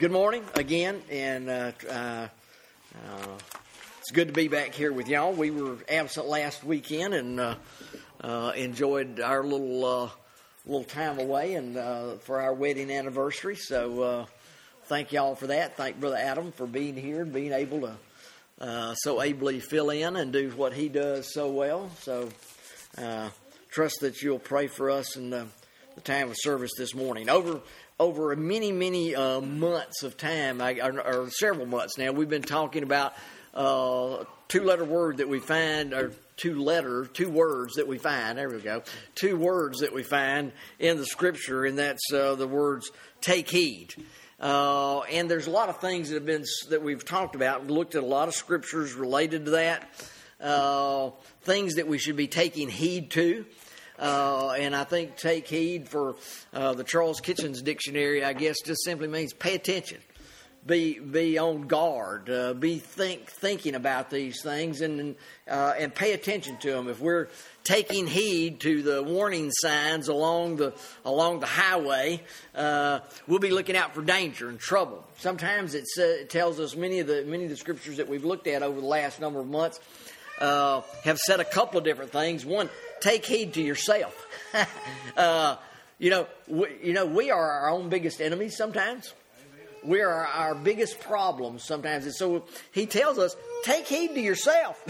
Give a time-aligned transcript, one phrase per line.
[0.00, 2.26] good morning again, and uh, uh,
[3.98, 5.34] it's good to be back here with y'all.
[5.34, 7.56] We were absent last weekend and uh,
[8.22, 10.08] uh, enjoyed our little uh,
[10.64, 13.56] little time away and uh, for our wedding anniversary.
[13.56, 14.26] So
[14.84, 15.76] thank y'all for that.
[15.76, 20.32] Thank Brother Adam for being here and being able to so ably fill in and
[20.32, 21.90] do what he does so well.
[21.98, 22.30] So
[23.70, 25.28] trust that you'll pray for us in
[25.94, 27.28] the, time of service this morning.
[27.28, 27.60] Over
[27.98, 32.42] over many many uh, months of time, I, or, or several months now, we've been
[32.42, 33.14] talking about
[33.54, 38.38] uh, two letter word that we find, or two letter, two words that we find.
[38.38, 38.82] There we go.
[39.14, 43.94] Two words that we find in the scripture, and that's uh, the words "take heed."
[44.40, 47.66] Uh, and there's a lot of things that have been that we've talked about.
[47.66, 49.88] Looked at a lot of scriptures related to that.
[50.40, 51.10] Uh,
[51.42, 53.44] things that we should be taking heed to.
[54.00, 56.16] Uh, and I think take heed for
[56.54, 59.98] uh, the Charles Kitchens dictionary, I guess, just simply means pay attention,
[60.64, 66.12] be be on guard, uh, be think thinking about these things, and uh, and pay
[66.12, 66.88] attention to them.
[66.88, 67.28] If we're
[67.62, 70.72] taking heed to the warning signs along the
[71.04, 72.22] along the highway,
[72.54, 75.06] uh, we'll be looking out for danger and trouble.
[75.18, 78.62] Sometimes it tells us many of the many of the scriptures that we've looked at
[78.62, 79.78] over the last number of months
[80.40, 82.46] uh, have said a couple of different things.
[82.46, 82.70] One,
[83.00, 84.26] take heed to yourself.
[85.16, 85.56] uh,
[85.98, 89.12] you know, we, you know, we are our own biggest enemies sometimes.
[89.82, 92.04] We are our biggest problems sometimes.
[92.04, 93.34] And so he tells us,
[93.64, 94.82] take heed to yourself.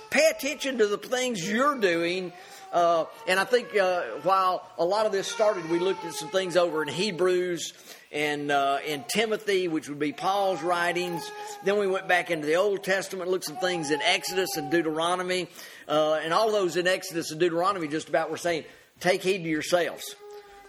[0.10, 2.32] Pay attention to the things you're doing.
[2.76, 6.28] Uh, and I think uh, while a lot of this started, we looked at some
[6.28, 7.72] things over in Hebrews
[8.12, 11.22] and uh, in Timothy, which would be Paul's writings.
[11.64, 15.48] Then we went back into the Old Testament, looked some things in Exodus and Deuteronomy,
[15.88, 18.64] uh, and all those in Exodus and Deuteronomy just about were saying,
[19.00, 20.14] "Take heed to yourselves."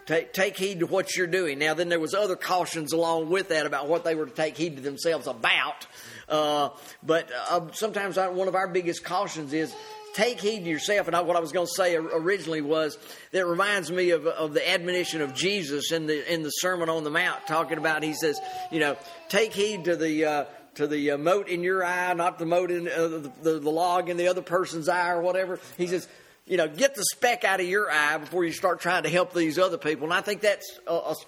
[0.06, 1.60] Take, take heed to what you're doing.
[1.60, 4.56] Now, then there was other cautions along with that about what they were to take
[4.56, 5.86] heed to themselves about.
[6.30, 6.70] Uh,
[7.04, 9.76] but uh, sometimes I, one of our biggest cautions is
[10.18, 11.08] take heed to yourself.
[11.08, 12.98] And I, what I was going to say originally was
[13.32, 17.04] that reminds me of, of the admonition of Jesus in the in the Sermon on
[17.04, 18.40] the Mount, talking about he says,
[18.72, 18.98] you know,
[19.30, 22.72] take heed to the uh, to the uh, mote in your eye, not the mote
[22.72, 25.60] in uh, the, the, the log in the other person's eye or whatever.
[25.78, 26.08] He says,
[26.46, 29.34] you know, get the speck out of your eye before you start trying to help
[29.34, 30.06] these other people.
[30.06, 30.80] And I think that's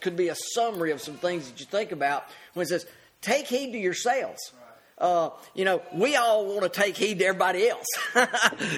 [0.01, 2.87] could be a summary of some things that you think about when it says,
[3.21, 4.51] take heed to yourselves
[4.99, 7.87] uh, you know, we all want to take heed to everybody else.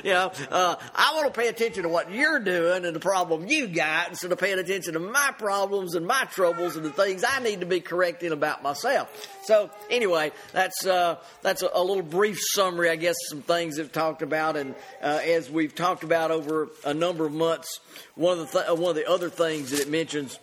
[0.03, 3.47] you know, uh, I want to pay attention to what you're doing and the problem
[3.47, 7.23] you got instead of paying attention to my problems and my troubles and the things
[7.27, 9.09] I need to be correcting about myself.
[9.45, 13.83] So anyway, that's uh, that's a, a, little brief summary, I guess, some things that
[13.83, 17.79] have talked about, and uh, as we've talked about over a number of months,
[18.15, 20.37] one of the th- one of the other things that it mentions,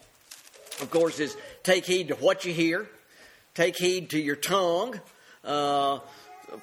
[0.80, 2.88] of course, is take heed to what you hear,
[3.54, 5.00] take heed to your tongue.
[5.48, 6.00] Uh,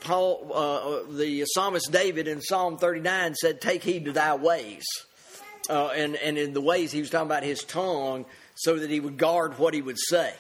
[0.02, 4.86] Paul, uh, the psalmist David in Psalm 39 said, Take heed to thy ways.
[5.70, 9.00] Uh, and, and in the ways, he was talking about his tongue so that he
[9.00, 10.34] would guard what he would say.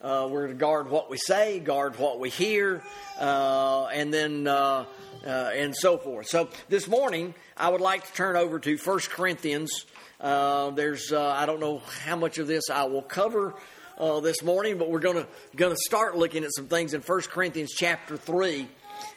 [0.00, 2.84] Uh, we're to guard what we say, guard what we hear,
[3.18, 4.84] uh, and then uh,
[5.26, 6.28] uh, and so forth.
[6.28, 9.86] So this morning, I would like to turn over to 1 Corinthians.
[10.20, 13.54] Uh, there's I don't know how much of this I will cover
[13.98, 15.26] uh, this morning, but we're going to
[15.56, 18.68] going to start looking at some things in 1 Corinthians chapter three,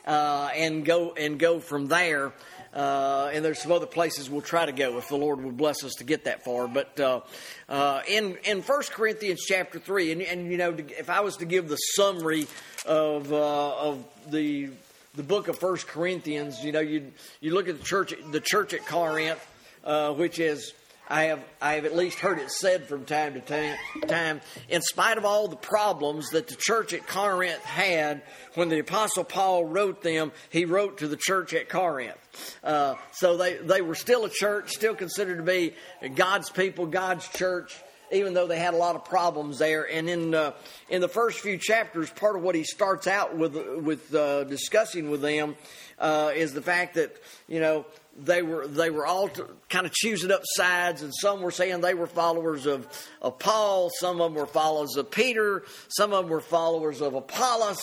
[0.06, 2.34] uh, and go and go from there.
[2.74, 5.84] Uh, and there's some other places we'll try to go if the Lord would bless
[5.84, 6.70] us to get that far.
[6.70, 7.22] But uh,
[7.68, 11.46] uh, in in 1 Corinthians chapter three, and, and you know, if I was to
[11.46, 12.48] give the summary
[12.86, 14.70] of uh, of the
[15.16, 18.74] the book of First Corinthians, you know, you you look at the church the church
[18.74, 19.46] at Corinth,
[20.16, 20.74] which is
[21.10, 23.42] I have, I have at least heard it said from time to
[24.08, 28.22] time, in spite of all the problems that the church at Corinth had,
[28.56, 32.16] when the Apostle Paul wrote them, he wrote to the church at Corinth.
[32.64, 35.74] Uh, so they, they were still a church, still considered to be
[36.16, 37.76] God's people, God's church,
[38.14, 39.90] even though they had a lot of problems there.
[39.92, 40.54] And in, uh,
[40.90, 45.10] in the first few chapters, part of what he starts out with, with uh, discussing
[45.10, 45.56] with them
[46.00, 47.16] uh, is the fact that,
[47.48, 47.86] you know,
[48.24, 49.30] they were they were all
[49.70, 52.88] kind of choosing up sides, and some were saying they were followers of,
[53.22, 57.14] of Paul, some of them were followers of Peter, some of them were followers of
[57.14, 57.82] Apollos,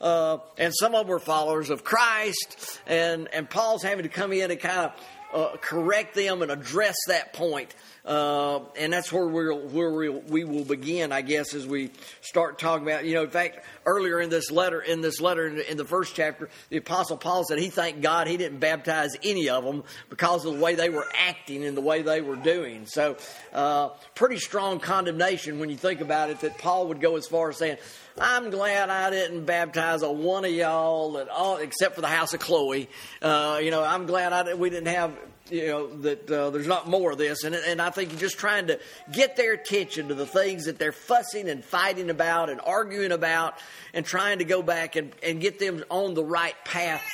[0.00, 2.80] uh, and some of them were followers of Christ.
[2.86, 4.92] And and Paul's having to come in and kind of
[5.32, 7.74] uh, correct them and address that point.
[8.06, 12.56] Uh, and that's where we'll, where we'll, we will begin, I guess, as we start
[12.56, 13.04] talking about.
[13.04, 15.84] You know, in fact, earlier in this letter, in this letter in the, in the
[15.84, 19.82] first chapter, the Apostle Paul said he thanked God he didn't baptize any of them
[20.08, 22.86] because of the way they were acting and the way they were doing.
[22.86, 23.16] So,
[23.52, 26.40] uh, pretty strong condemnation when you think about it.
[26.40, 27.78] That Paul would go as far as saying,
[28.18, 32.40] I'm glad I didn't baptize a one of y'all all, except for the house of
[32.40, 32.88] Chloe.
[33.20, 35.12] Uh, you know, I'm glad I, we didn't have
[35.50, 38.38] you know that uh, there's not more of this, and and I think you're just
[38.38, 38.80] trying to
[39.12, 43.54] get their attention to the things that they're fussing and fighting about and arguing about,
[43.94, 47.04] and trying to go back and and get them on the right path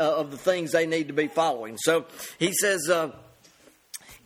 [0.00, 1.76] uh, of the things they need to be following.
[1.78, 2.06] So
[2.38, 2.88] he says.
[2.88, 3.12] Uh,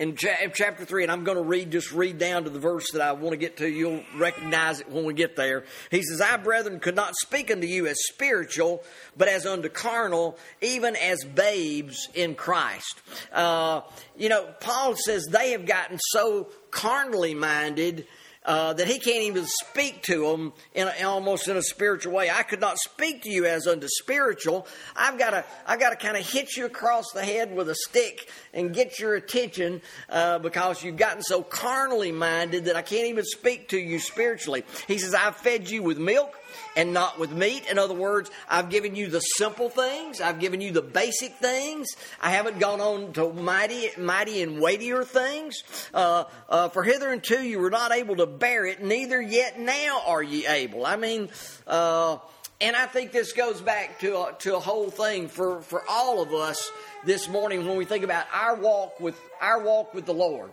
[0.01, 3.03] in chapter 3, and I'm going to read, just read down to the verse that
[3.03, 3.69] I want to get to.
[3.69, 5.65] You'll recognize it when we get there.
[5.91, 8.83] He says, I, brethren, could not speak unto you as spiritual,
[9.19, 13.03] but as unto carnal, even as babes in Christ.
[13.31, 13.83] Uh,
[14.17, 18.07] you know, Paul says they have gotten so carnally minded
[18.45, 22.31] uh, that he can't even speak to them in, a, almost in a spiritual way.
[22.31, 24.67] I could not speak to you as unto spiritual.
[24.97, 27.75] I've got to I've got to kind of hit you across the head with a
[27.75, 33.09] stick and get your attention uh, because you've gotten so carnally minded that I can't
[33.09, 34.65] even speak to you spiritually.
[34.89, 36.40] He says, "I've fed you with milk."
[36.77, 37.69] And not with meat.
[37.71, 40.21] In other words, I've given you the simple things.
[40.21, 41.89] I've given you the basic things.
[42.21, 45.63] I haven't gone on to mighty, mighty and weightier things.
[45.93, 50.23] Uh, uh, for hitherto you were not able to bear it, neither yet now are
[50.23, 50.87] ye able.
[50.87, 51.29] I mean,
[51.67, 52.19] uh,
[52.61, 56.21] and I think this goes back to a, to a whole thing for, for all
[56.21, 56.71] of us
[57.05, 60.51] this morning when we think about our walk with our walk with the Lord.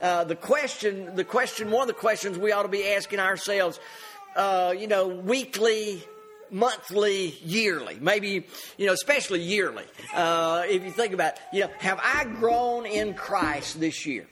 [0.00, 3.78] Uh, the question, the question, one of the questions we ought to be asking ourselves
[4.36, 6.02] uh, you know, weekly,
[6.50, 8.46] monthly, yearly, maybe,
[8.76, 9.84] you know, especially yearly.
[10.14, 14.26] Uh, if you think about, it, you know, have I grown in Christ this year?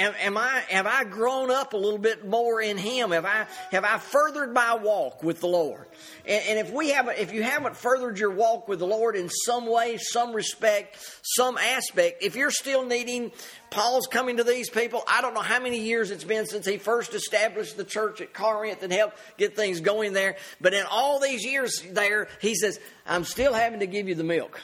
[0.00, 3.10] Am, am, I have I grown up a little bit more in Him?
[3.10, 5.84] Have I have I furthered my walk with the Lord?
[6.24, 9.28] And, and if we haven't, if you haven't furthered your walk with the Lord in
[9.28, 13.30] some way, some respect, some aspect, if you're still needing,
[13.68, 15.02] Paul's coming to these people.
[15.06, 18.32] I don't know how many years it's been since he first established the church at
[18.32, 20.36] Corinth and helped get things going there.
[20.62, 24.24] But in all these years there, he says, "I'm still having to give you the
[24.24, 24.62] milk."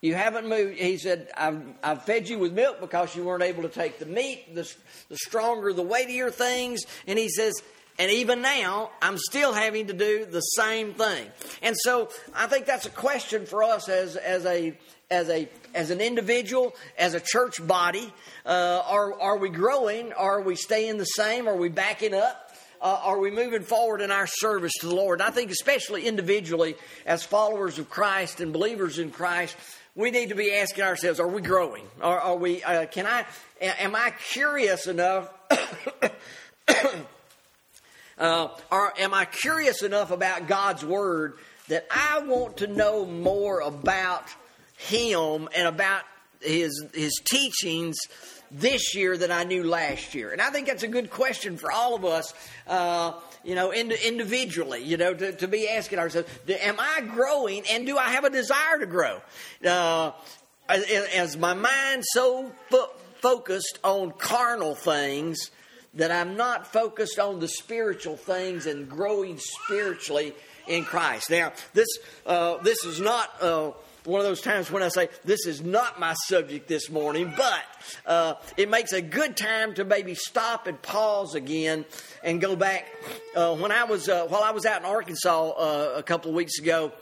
[0.00, 0.78] You haven't moved.
[0.78, 4.06] He said, I've, I've fed you with milk because you weren't able to take the
[4.06, 4.70] meat, the,
[5.10, 6.80] the stronger, the weightier things.
[7.06, 7.52] And he says,
[7.98, 11.28] and even now, I'm still having to do the same thing.
[11.60, 14.78] And so I think that's a question for us as, as a,
[15.10, 18.10] as a, as an individual, as a church body.
[18.46, 20.14] Uh, are, are we growing?
[20.14, 21.46] Are we staying the same?
[21.46, 22.46] Are we backing up?
[22.80, 25.20] Uh, are we moving forward in our service to the Lord?
[25.20, 29.54] And I think, especially individually, as followers of Christ and believers in Christ,
[29.94, 31.84] we need to be asking ourselves: Are we growing?
[32.00, 32.62] Are, are we?
[32.62, 33.24] Uh, can I?
[33.60, 35.32] Am I curious enough?
[38.18, 41.34] uh, or am I curious enough about God's Word
[41.68, 44.24] that I want to know more about
[44.76, 46.02] Him and about
[46.40, 47.98] His His teachings
[48.50, 50.30] this year than I knew last year?
[50.30, 52.32] And I think that's a good question for all of us.
[52.66, 53.12] Uh,
[53.44, 57.96] you know, individually, you know, to, to be asking ourselves, am I growing and do
[57.96, 59.20] I have a desire to grow?
[59.64, 60.12] Uh,
[60.68, 62.90] as my mind so fo-
[63.20, 65.50] focused on carnal things
[65.94, 70.34] that I'm not focused on the spiritual things and growing spiritually
[70.68, 71.30] in Christ.
[71.30, 71.88] Now, this
[72.26, 73.30] uh, this is not.
[73.40, 73.72] Uh,
[74.04, 77.64] one of those times when I say, This is not my subject this morning, but
[78.06, 81.84] uh, it makes a good time to maybe stop and pause again
[82.22, 82.86] and go back.
[83.34, 86.36] Uh, when I was, uh, while I was out in Arkansas uh, a couple of
[86.36, 86.92] weeks ago,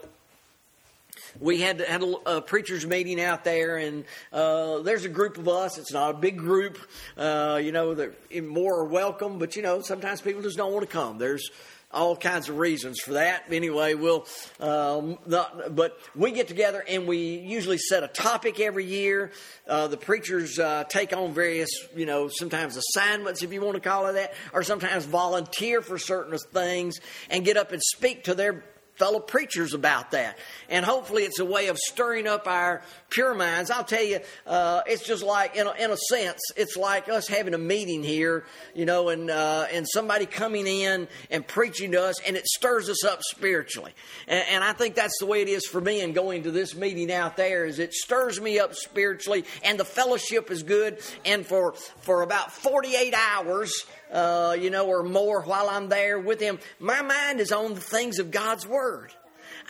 [1.40, 5.46] we had had a, a preachers meeting out there, and uh, there's a group of
[5.48, 5.78] us.
[5.78, 6.78] It's not a big group,
[7.16, 8.12] uh, you know.
[8.42, 11.18] More are welcome, but you know sometimes people just don't want to come.
[11.18, 11.50] There's
[11.90, 13.44] all kinds of reasons for that.
[13.50, 14.26] Anyway, we'll,
[14.60, 19.32] um, not, but we get together and we usually set a topic every year.
[19.66, 23.80] Uh, the preachers uh, take on various, you know, sometimes assignments, if you want to
[23.80, 26.96] call it that, or sometimes volunteer for certain things
[27.30, 28.64] and get up and speak to their
[28.98, 30.36] fellow preachers about that.
[30.68, 33.70] And hopefully it's a way of stirring up our pure minds.
[33.70, 37.28] I'll tell you, uh, it's just like, in a, in a, sense, it's like us
[37.28, 42.02] having a meeting here, you know, and, uh, and somebody coming in and preaching to
[42.02, 43.92] us, and it stirs us up spiritually.
[44.26, 46.74] And, and I think that's the way it is for me in going to this
[46.74, 50.98] meeting out there, is it stirs me up spiritually, and the fellowship is good.
[51.24, 56.40] And for, for about 48 hours, uh, you know, or more while I'm there with
[56.40, 59.12] him, my mind is on the things of God's Word.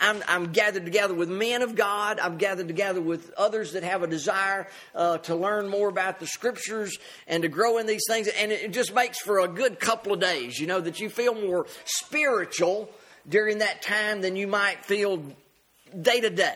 [0.01, 2.19] I'm, I'm gathered together with men of God.
[2.19, 6.27] I'm gathered together with others that have a desire uh, to learn more about the
[6.27, 8.27] scriptures and to grow in these things.
[8.27, 11.35] And it just makes for a good couple of days, you know, that you feel
[11.35, 12.89] more spiritual
[13.27, 15.21] during that time than you might feel
[16.01, 16.55] day to day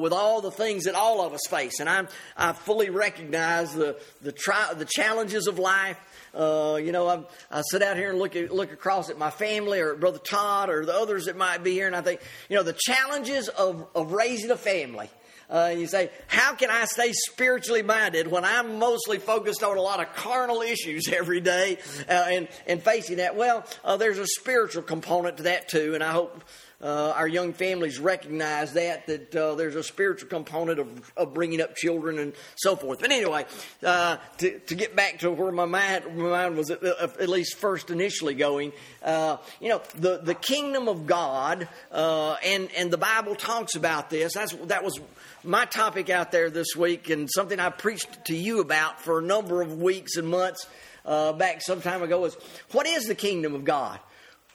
[0.00, 1.80] with all the things that all of us face.
[1.80, 5.98] And I'm, I fully recognize the, the, tri- the challenges of life.
[6.34, 9.30] Uh, you know, I'm, i sit out here and look at, look across at my
[9.30, 12.56] family or Brother Todd or the others that might be here, and I think, you
[12.56, 15.10] know, the challenges of, of raising a family.
[15.50, 19.82] Uh, you say, how can I stay spiritually minded when I'm mostly focused on a
[19.82, 21.76] lot of carnal issues every day
[22.08, 23.36] uh, and, and facing that?
[23.36, 26.42] Well, uh, there's a spiritual component to that too, and I hope
[26.82, 31.60] uh, our young families recognize that that uh, there's a spiritual component of, of bringing
[31.60, 33.00] up children and so forth.
[33.00, 33.46] But anyway,
[33.84, 37.56] uh, to, to get back to where my mind, my mind was at, at least
[37.56, 38.72] first initially going,
[39.02, 44.10] uh, you know, the, the kingdom of God, uh, and and the Bible talks about
[44.10, 44.34] this.
[44.34, 44.98] That's that was
[45.44, 49.22] my topic out there this week, and something I preached to you about for a
[49.22, 50.66] number of weeks and months
[51.04, 52.20] uh, back some time ago.
[52.20, 52.36] Was
[52.72, 54.00] what is the kingdom of God?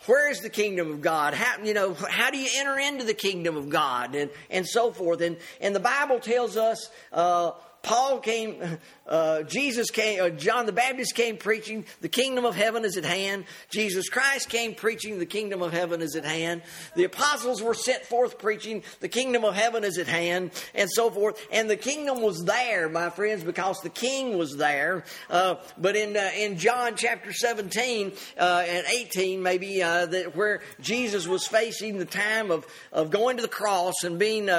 [0.07, 1.33] Where is the kingdom of God?
[1.33, 4.15] How, you know, how do you enter into the kingdom of God?
[4.15, 5.21] And, and so forth.
[5.21, 7.51] And, and the Bible tells us uh,
[7.87, 12.83] Paul came, uh, Jesus came, uh, John the Baptist came preaching, the kingdom of heaven
[12.83, 13.45] is at hand.
[13.69, 16.63] Jesus Christ came preaching, the kingdom of heaven is at hand.
[16.97, 21.09] The apostles were sent forth preaching, the kingdom of heaven is at hand, and so
[21.09, 21.41] forth.
[21.49, 25.05] And the kingdom was there, my friends, because the king was there.
[25.29, 30.59] Uh, but in, uh, in John chapter 17 uh, and 18, maybe, uh, that where
[30.81, 34.49] Jesus was facing the time of, of going to the cross and being,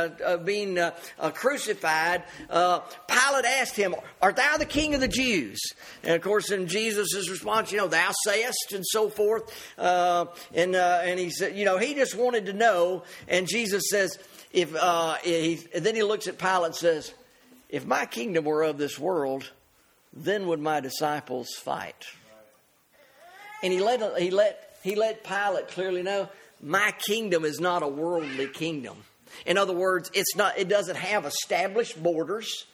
[0.45, 0.79] being
[1.35, 2.25] crucified,
[3.19, 5.59] Pilate asked him, Art thou the king of the Jews?
[6.03, 9.53] And of course, in Jesus' response, you know, thou sayest, and so forth.
[9.79, 13.03] Uh, and, uh, and he said, you know, he just wanted to know.
[13.27, 14.19] And Jesus says,
[14.53, 17.13] if, uh, he, then he looks at Pilate and says,
[17.69, 19.51] If my kingdom were of this world,
[20.13, 22.07] then would my disciples fight.
[23.63, 26.29] And he let, he let, he let Pilate clearly know,
[26.63, 28.97] My kingdom is not a worldly kingdom.
[29.45, 32.65] In other words, it's not, it doesn't have established borders.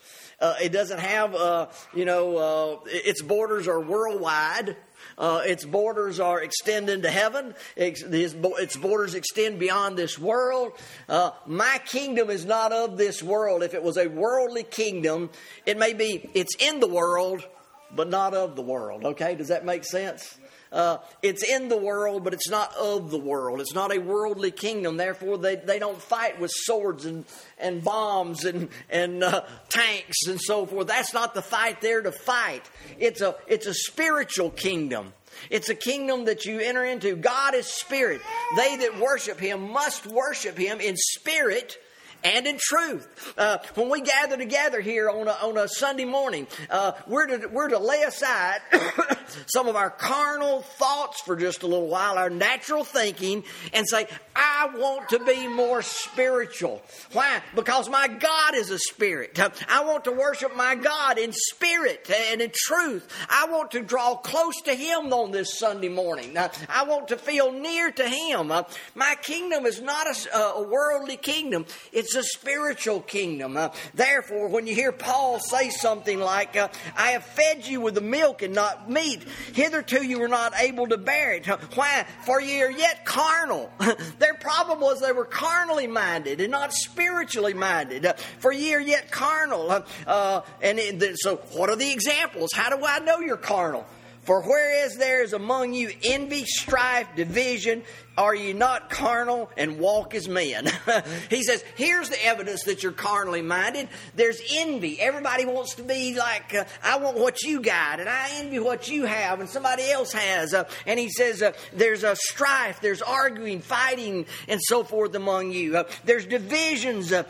[0.41, 4.77] Uh, it doesn't have, uh, you know, uh, its borders are worldwide.
[5.17, 7.55] Uh, its borders are extend to heaven.
[7.77, 10.73] Its, its borders extend beyond this world.
[11.09, 13.63] Uh, my kingdom is not of this world.
[13.63, 15.31] If it was a worldly kingdom,
[15.67, 17.47] it may be it's in the world,
[17.95, 19.05] but not of the world.
[19.05, 20.37] Okay, does that make sense?
[20.75, 23.61] Uh, it's in the world, but it's not of the world.
[23.61, 24.97] It's not a worldly kingdom.
[24.97, 27.25] Therefore, they, they don't fight with swords and,
[27.59, 30.89] and bombs and, and uh, tanks and so forth.
[30.89, 32.69] That's not the fight there to fight.
[32.99, 35.13] It's a, it's a spiritual kingdom.
[35.49, 37.15] It's a kingdom that you enter into.
[37.15, 38.21] God is spirit.
[38.57, 41.77] They that worship him must worship him in spirit
[42.25, 43.35] and in truth.
[43.37, 47.47] Uh, when we gather together here on a, on a Sunday morning, uh, we're, to,
[47.49, 48.61] we're to lay aside
[49.47, 54.09] some of our carnal thoughts for just a little while, our natural thinking, and say,
[54.35, 56.83] I want to be more spiritual.
[57.13, 57.43] Why?
[57.55, 59.39] Because my God is a spirit.
[59.69, 63.07] I want to worship my God in spirit and in truth.
[63.29, 66.37] I want to draw close to Him on this Sunday morning.
[66.69, 68.51] I want to feel near to Him.
[68.95, 73.57] My kingdom is not a, a worldly kingdom, it's it's a spiritual kingdom.
[73.57, 77.95] Uh, therefore, when you hear Paul say something like, uh, I have fed you with
[77.95, 81.47] the milk and not meat, hitherto you were not able to bear it.
[81.47, 82.07] Why?
[82.25, 83.71] For ye are yet carnal.
[84.19, 88.07] Their problem was they were carnally minded and not spiritually minded.
[88.07, 89.85] Uh, for ye are yet carnal.
[90.07, 92.51] Uh, and it, so, what are the examples?
[92.53, 93.87] How do I know you're carnal?
[94.25, 97.83] For whereas there is among you envy, strife, division,
[98.17, 100.71] are you not carnal and walk as men?
[101.31, 103.89] he says, here's the evidence that you're carnally minded.
[104.15, 104.99] There's envy.
[105.01, 108.89] Everybody wants to be like, uh, I want what you got, and I envy what
[108.89, 110.55] you have, and somebody else has.
[110.55, 115.53] Uh, and he says, uh, there's a strife, there's arguing, fighting, and so forth among
[115.53, 115.77] you.
[115.77, 117.13] Uh, there's divisions.
[117.13, 117.25] Uh,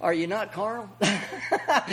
[0.00, 0.90] are you not carnal?
[1.00, 1.84] I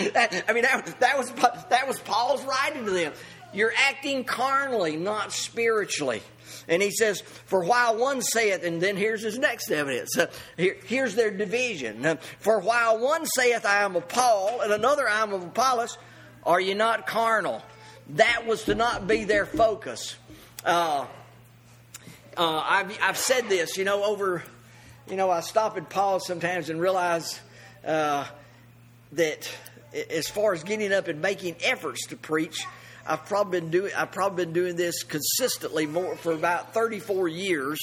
[0.54, 1.32] mean, that, that, was,
[1.70, 3.14] that was Paul's writing to them.
[3.54, 6.22] You're acting carnally, not spiritually.
[6.68, 10.18] And he says, For while one saith, and then here's his next evidence.
[10.18, 10.28] Uh,
[10.58, 12.06] here, here's their division.
[12.06, 15.98] Uh, For while one saith, I am of Paul, and another, I am of Apollos,
[16.44, 17.62] are you not carnal?
[18.10, 20.16] That was to not be their focus.
[20.66, 21.06] Uh,
[22.38, 24.44] uh I've, I've said this, you know, over,
[25.10, 27.40] you know, I stop and pause sometimes and realize
[27.86, 28.26] uh,
[29.14, 29.50] that
[30.10, 32.66] as far as getting up and making efforts to preach,
[33.06, 37.80] I've probably been doing I've probably been doing this consistently more for about 34 years.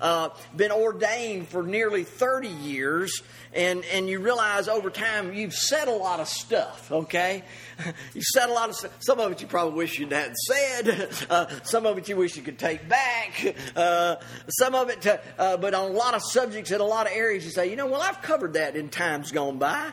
[0.00, 5.88] Uh, been ordained for nearly 30 years, and and you realize over time you've said
[5.88, 6.90] a lot of stuff.
[6.90, 7.44] Okay,
[8.14, 8.96] you said a lot of stuff.
[9.00, 11.08] Some of it you probably wish you hadn't said.
[11.32, 13.56] Uh, some of it you wish you could take back.
[13.76, 14.16] Uh,
[14.48, 17.12] some of it, to, uh, but on a lot of subjects in a lot of
[17.12, 19.92] areas, you say, you know, well, I've covered that in times gone by.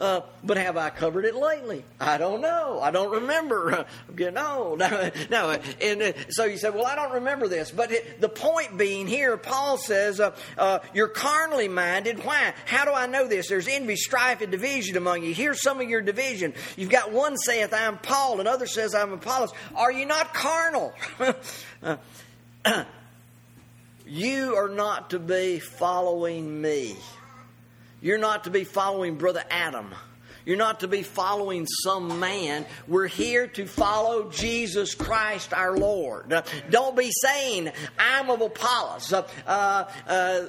[0.00, 1.84] Uh, but have I covered it lately?
[2.00, 2.80] I don't know.
[2.80, 3.84] I don't remember.
[4.08, 4.78] I'm getting old.
[5.30, 7.70] no, and uh, so you say, well, I don't remember this.
[7.70, 12.24] But it, the point being here, Paul says, uh, uh, you're carnally minded.
[12.24, 12.54] Why?
[12.64, 13.48] How do I know this?
[13.48, 15.34] There's envy, strife, and division among you.
[15.34, 16.54] Here's some of your division.
[16.78, 19.52] You've got one saith, I'm Paul, and other says, I'm Apollos.
[19.76, 20.94] Are you not carnal?
[24.06, 26.96] you are not to be following me.
[28.00, 29.94] You're not to be following Brother Adam.
[30.46, 32.64] You're not to be following some man.
[32.88, 36.34] We're here to follow Jesus Christ our Lord.
[36.70, 39.12] don't be saying, I'm of Apollos.
[39.12, 39.26] Uh,
[40.06, 40.46] uh,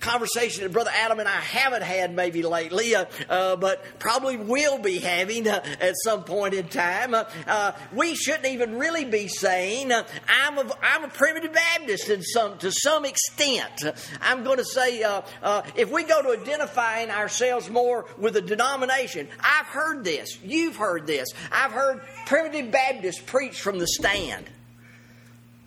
[0.00, 4.78] conversation that Brother Adam and I haven't had maybe lately, uh, uh, but probably will
[4.78, 7.14] be having uh, at some point in time.
[7.14, 12.08] Uh, uh, we shouldn't even really be saying uh, I'm a I'm a primitive Baptist
[12.08, 13.84] in some to some extent.
[14.20, 15.02] I'm going to say
[15.76, 20.38] if we go to identifying ourselves more with a denomination, I've heard this.
[20.42, 21.28] You've heard this.
[21.50, 24.46] I've heard primitive Baptists preach from the stand.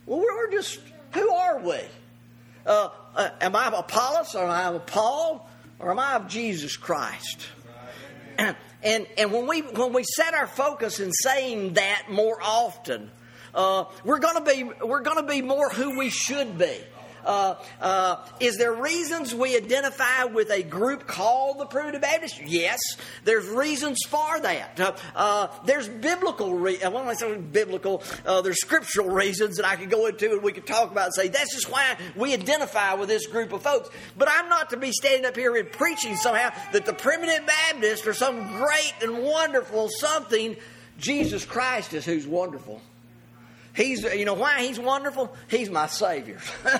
[0.05, 0.79] Well, we're just
[1.13, 1.79] who are we?
[2.65, 5.49] Uh, uh, am I of Apollos or am I of Paul
[5.79, 7.47] or am I of Jesus Christ?
[8.83, 13.11] And, and, when, we, when we set our focus in saying that more often,
[13.53, 16.79] uh, we're going to be we're going to be more who we should be.
[17.25, 22.39] Uh, uh, is there reasons we identify with a group called the Primitive Baptists?
[22.43, 22.79] Yes,
[23.23, 24.79] there's reasons for that.
[24.79, 29.75] Uh, uh there's biblical, re- uh, when I say biblical, there's scriptural reasons that I
[29.75, 32.93] could go into and we could talk about and say that's just why we identify
[32.93, 33.89] with this group of folks.
[34.17, 38.07] But I'm not to be standing up here and preaching somehow that the Primitive Baptists
[38.07, 40.55] are some great and wonderful something.
[40.97, 42.81] Jesus Christ is who's wonderful.
[43.73, 45.33] He's, you know why he's wonderful?
[45.47, 46.39] He's my Savior.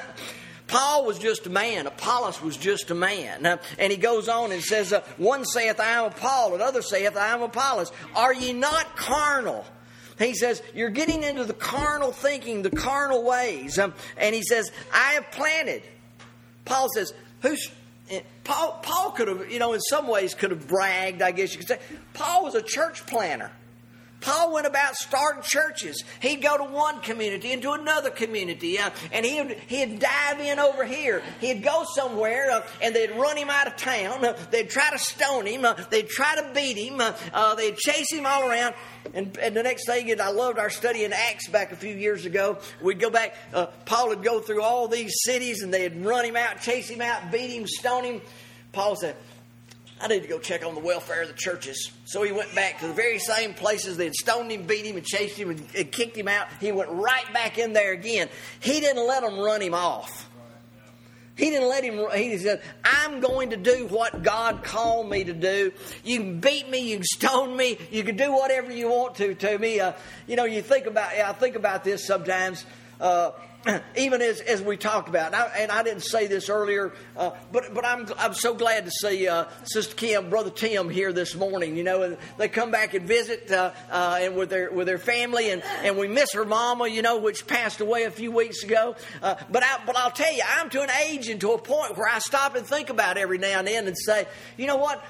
[0.68, 1.86] Paul was just a man.
[1.86, 3.60] Apollos was just a man.
[3.78, 7.34] and he goes on and says, uh, One saith, I am Paul, another saith, I
[7.34, 7.92] am Apollos.
[8.16, 9.66] Are ye not carnal?
[10.18, 13.78] He says, You're getting into the carnal thinking, the carnal ways.
[13.80, 15.84] Um, and he says, I have planted.
[16.66, 17.70] Paul says, Who's.
[18.10, 21.52] Eh, Paul, Paul could have, you know, in some ways could have bragged, I guess
[21.52, 21.80] you could say.
[22.14, 23.52] Paul was a church planter.
[24.22, 26.04] Paul went about starting churches.
[26.22, 30.86] He'd go to one community into another community, uh, and he'd, he'd dive in over
[30.86, 31.24] here.
[31.40, 34.24] He'd go somewhere, uh, and they'd run him out of town.
[34.24, 35.66] Uh, they'd try to stone him.
[35.66, 37.02] Uh, they'd try to beat him.
[37.02, 38.76] Uh, uh, they'd chase him all around.
[39.16, 41.96] And, and, the next thing, and I loved our study in Acts back a few
[41.96, 42.60] years ago.
[42.82, 43.36] We'd go back,
[43.86, 47.32] Paul would go through all these cities, and they'd run him out, chase him out,
[47.32, 48.22] beat him, stone him.
[48.72, 49.16] Paul said,
[50.02, 51.92] I need to go check on the welfare of the churches.
[52.06, 54.98] So he went back to the very same places they had stoned him, beat him,
[54.98, 56.48] and chased him and, and kicked him out.
[56.60, 58.28] He went right back in there again.
[58.62, 60.28] He didn't let them run him off.
[61.38, 65.34] He didn't let him, he said, I'm going to do what God called me to
[65.34, 65.72] do.
[66.04, 69.34] You can beat me, you can stone me, you can do whatever you want to
[69.34, 69.80] to me.
[69.80, 69.94] Uh,
[70.28, 72.66] you know, you think about, I think about this sometimes.
[73.00, 73.32] Uh,
[73.96, 77.32] even as, as we talked about, and I, and I didn't say this earlier, uh,
[77.52, 81.36] but but I'm I'm so glad to see uh, Sister Kim, Brother Tim here this
[81.36, 81.76] morning.
[81.76, 84.98] You know, and they come back and visit uh, uh, and with their with their
[84.98, 88.64] family, and, and we miss her mama, you know, which passed away a few weeks
[88.64, 88.96] ago.
[89.22, 91.98] Uh, but I, but I'll tell you, I'm to an age and to a point
[91.98, 95.04] where I stop and think about every now and then and say, you know what,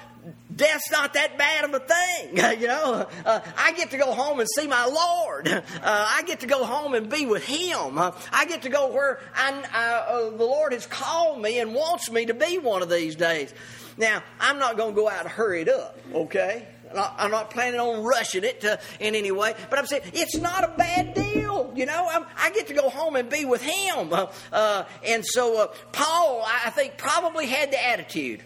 [0.54, 2.36] death's not that bad of a thing.
[2.60, 5.48] you know, uh, I get to go home and see my Lord.
[5.48, 7.98] Uh, I get to go home and be with Him.
[7.98, 12.10] Uh, I get to go where I, uh, the Lord has called me and wants
[12.10, 13.52] me to be one of these days.
[13.96, 16.66] Now, I'm not going to go out and hurry it up, okay?
[16.94, 20.64] I'm not planning on rushing it to, in any way, but I'm saying it's not
[20.64, 21.72] a bad deal.
[21.74, 24.12] You know, I'm, i get to go home and be with him.
[24.12, 28.42] Uh, uh, and so uh, Paul, I think, probably had the attitude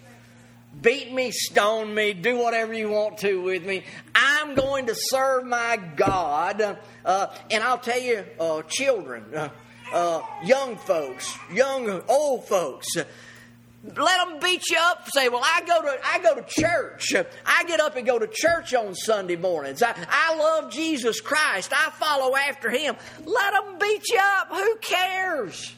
[0.87, 3.83] beat me, stone me, do whatever you want to with me.
[4.14, 6.79] I'm going to serve my God.
[7.05, 9.49] Uh, and I'll tell you, uh, children, uh,
[9.92, 15.09] uh young folks, young, old folks, let them beat you up.
[15.11, 17.14] Say, well, I go to I go to church.
[17.44, 19.83] I get up and go to church on Sunday mornings.
[19.83, 21.72] I, I love Jesus Christ.
[21.72, 22.94] I follow after Him.
[23.25, 24.49] Let them beat you up.
[24.51, 25.75] Who cares?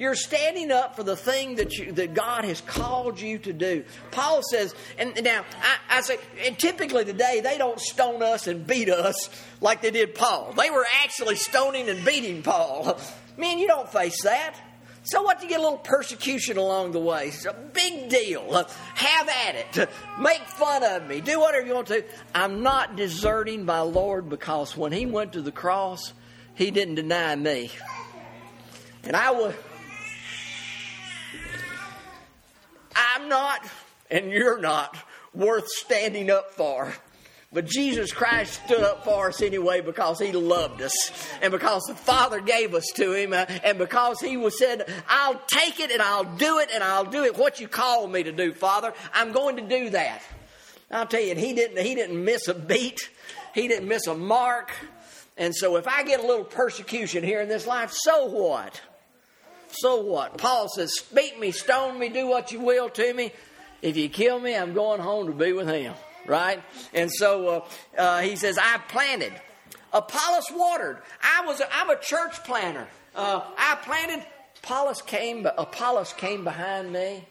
[0.00, 3.84] You're standing up for the thing that you, that God has called you to do.
[4.10, 8.66] Paul says, and now I, I say, and typically today they don't stone us and
[8.66, 9.28] beat us
[9.60, 10.54] like they did Paul.
[10.56, 12.98] They were actually stoning and beating Paul.
[13.36, 14.54] Man, you don't face that.
[15.02, 15.42] So what?
[15.42, 17.28] You get a little persecution along the way.
[17.28, 18.54] It's a big deal.
[18.94, 19.90] Have at it.
[20.18, 21.20] Make fun of me.
[21.20, 22.04] Do whatever you want to.
[22.34, 26.14] I'm not deserting my Lord because when He went to the cross,
[26.54, 27.70] He didn't deny me.
[29.04, 29.54] And I would.
[32.94, 33.66] I'm not,
[34.10, 34.96] and you're not,
[35.34, 36.92] worth standing up for.
[37.52, 40.94] But Jesus Christ stood up for us anyway because He loved us
[41.42, 45.40] and because the Father gave us to Him uh, and because He was said, I'll
[45.48, 48.30] take it and I'll do it and I'll do it what you call me to
[48.30, 48.94] do, Father.
[49.12, 50.22] I'm going to do that.
[50.92, 53.10] I'll tell you, He didn't, He didn't miss a beat.
[53.52, 54.70] He didn't miss a mark.
[55.36, 58.80] And so if I get a little persecution here in this life, so what?
[59.72, 60.38] So what?
[60.38, 63.32] Paul says, Beat me, stone me, do what you will to me.
[63.82, 65.94] If you kill me, I'm going home to be with him.
[66.26, 66.62] Right?
[66.92, 69.32] And so uh, uh, he says, I planted.
[69.92, 70.98] Apollos watered.
[71.22, 72.86] I was a, I'm a church planter.
[73.14, 74.24] Uh, I planted.
[74.62, 77.24] Apollos came, Apollos came behind me.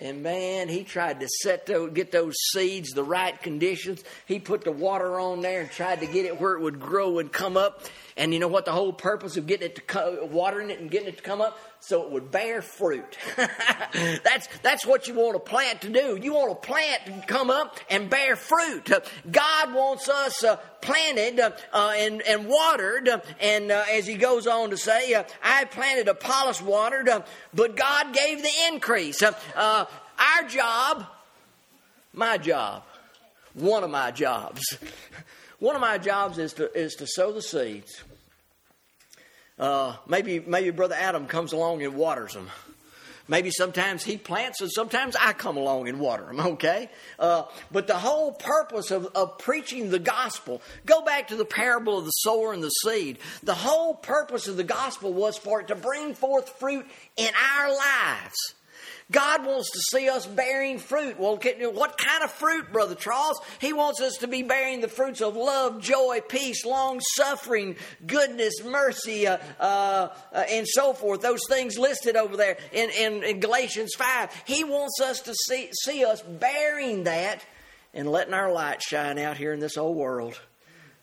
[0.00, 4.02] And man, he tried to set those, get those seeds the right conditions.
[4.24, 7.18] He put the water on there and tried to get it where it would grow
[7.18, 7.82] and come up.
[8.16, 8.64] And you know what?
[8.64, 11.40] The whole purpose of getting it to co- watering it and getting it to come
[11.40, 13.16] up so it would bear fruit.
[13.36, 16.18] that's that's what you want a plant to do.
[16.20, 18.90] You want a plant to come up and bear fruit.
[19.30, 23.08] God wants us uh, planted uh, and and watered.
[23.40, 27.22] and uh, as he goes on to say, uh, I planted, Apollos watered, uh,
[27.54, 29.22] but God gave the increase.
[29.22, 29.88] our
[30.48, 31.06] job,
[32.12, 32.84] my job,
[33.54, 34.62] one of my jobs.
[35.60, 38.02] One of my jobs is to, is to sow the seeds
[39.60, 42.48] uh, maybe maybe Brother Adam comes along and waters them.
[43.28, 46.90] Maybe sometimes he plants and sometimes I come along and water them, okay?
[47.16, 51.96] Uh, but the whole purpose of, of preaching the gospel, go back to the parable
[51.96, 53.18] of the sower and the seed.
[53.44, 56.84] The whole purpose of the gospel was for it to bring forth fruit
[57.16, 58.54] in our lives.
[59.10, 61.18] God wants to see us bearing fruit.
[61.18, 61.36] Well,
[61.72, 63.40] what kind of fruit, Brother Charles?
[63.60, 68.62] He wants us to be bearing the fruits of love, joy, peace, long suffering, goodness,
[68.64, 71.22] mercy, uh, uh, uh, and so forth.
[71.22, 74.44] Those things listed over there in, in, in Galatians 5.
[74.46, 77.44] He wants us to see, see us bearing that
[77.92, 80.40] and letting our light shine out here in this old world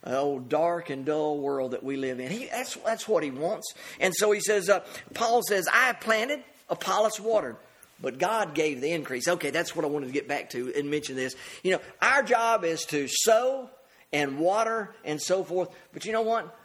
[0.05, 2.31] old dark and dull world that we live in.
[2.31, 3.73] He, that's, that's what he wants.
[3.99, 4.81] And so he says, uh,
[5.13, 7.57] Paul says, I planted, Apollos watered,
[8.01, 9.27] but God gave the increase.
[9.27, 11.35] Okay, that's what I wanted to get back to and mention this.
[11.63, 13.69] You know, our job is to sow
[14.13, 15.69] and water and so forth.
[15.93, 16.55] But you know what?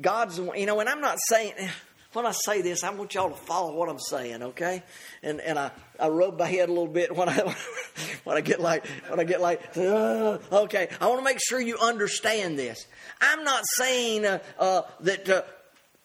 [0.00, 1.54] God's, you know, and I'm not saying,
[2.12, 4.82] when I say this, I want y'all to follow what I'm saying, okay?
[5.22, 7.54] And and I, I rub my head a little bit when I
[8.24, 10.88] when I get like when I get like uh, okay.
[11.00, 12.86] I want to make sure you understand this.
[13.20, 15.42] I'm not saying uh, uh, that uh,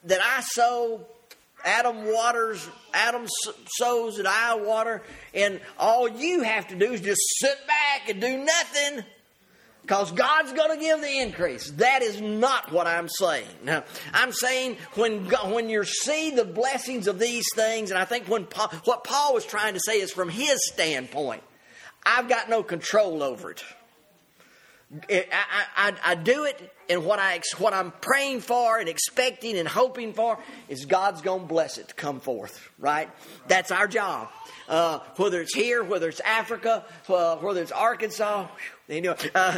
[0.06, 1.06] that I sow
[1.63, 3.26] Adam waters, Adam
[3.78, 5.02] sows, and I water,
[5.34, 9.06] and all you have to do is just sit back and do nothing
[9.84, 11.69] because God's going to give the increase.
[11.71, 13.47] That is not what I'm saying.
[13.63, 18.28] Now, I'm saying when when you see the blessings of these things, and I think
[18.28, 21.43] when Paul, what Paul was trying to say is from his standpoint,
[22.06, 23.63] I've got no control over it.
[25.10, 25.25] I,
[25.75, 30.13] I, I, do it, and what I what I'm praying for and expecting and hoping
[30.13, 30.38] for
[30.69, 32.69] is God's going to bless it to come forth.
[32.77, 33.10] Right?
[33.47, 34.29] That's our job.
[34.69, 38.47] Uh, whether it's here, whether it's Africa, uh, whether it's Arkansas,
[38.88, 39.15] you know.
[39.34, 39.58] Uh,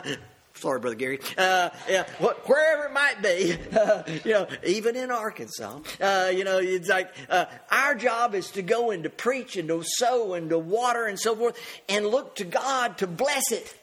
[0.54, 1.20] sorry, brother Gary.
[1.38, 2.06] Uh, yeah,
[2.46, 7.14] wherever it might be, uh, you know, even in Arkansas, uh, you know, it's like
[7.30, 11.06] uh, our job is to go and to preach and to sow and to water
[11.06, 13.74] and so forth, and look to God to bless it.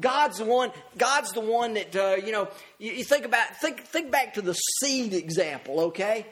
[0.00, 0.72] God's the one.
[0.98, 2.48] God's the one that uh, you know.
[2.78, 5.80] You, you, think about think think back to the seed example.
[5.80, 6.26] Okay,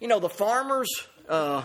[0.00, 0.88] you know the farmers.
[1.28, 1.64] Uh,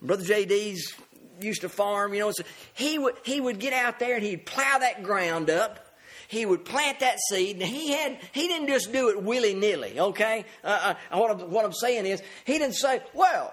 [0.00, 0.94] Brother JD's
[1.40, 2.14] used to farm.
[2.14, 5.50] You know, so he would he would get out there and he'd plow that ground
[5.50, 5.88] up.
[6.28, 9.98] He would plant that seed, and he had he didn't just do it willy nilly.
[9.98, 13.52] Okay, uh, uh, what I'm, what I'm saying is he didn't say, "Well,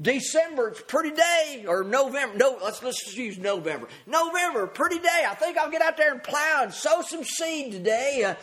[0.00, 2.36] December, it's pretty day, or November.
[2.36, 3.88] No, let's let's just use November.
[4.06, 5.24] November, pretty day.
[5.26, 8.34] I think I'll get out there and plow and sow some seed today, uh,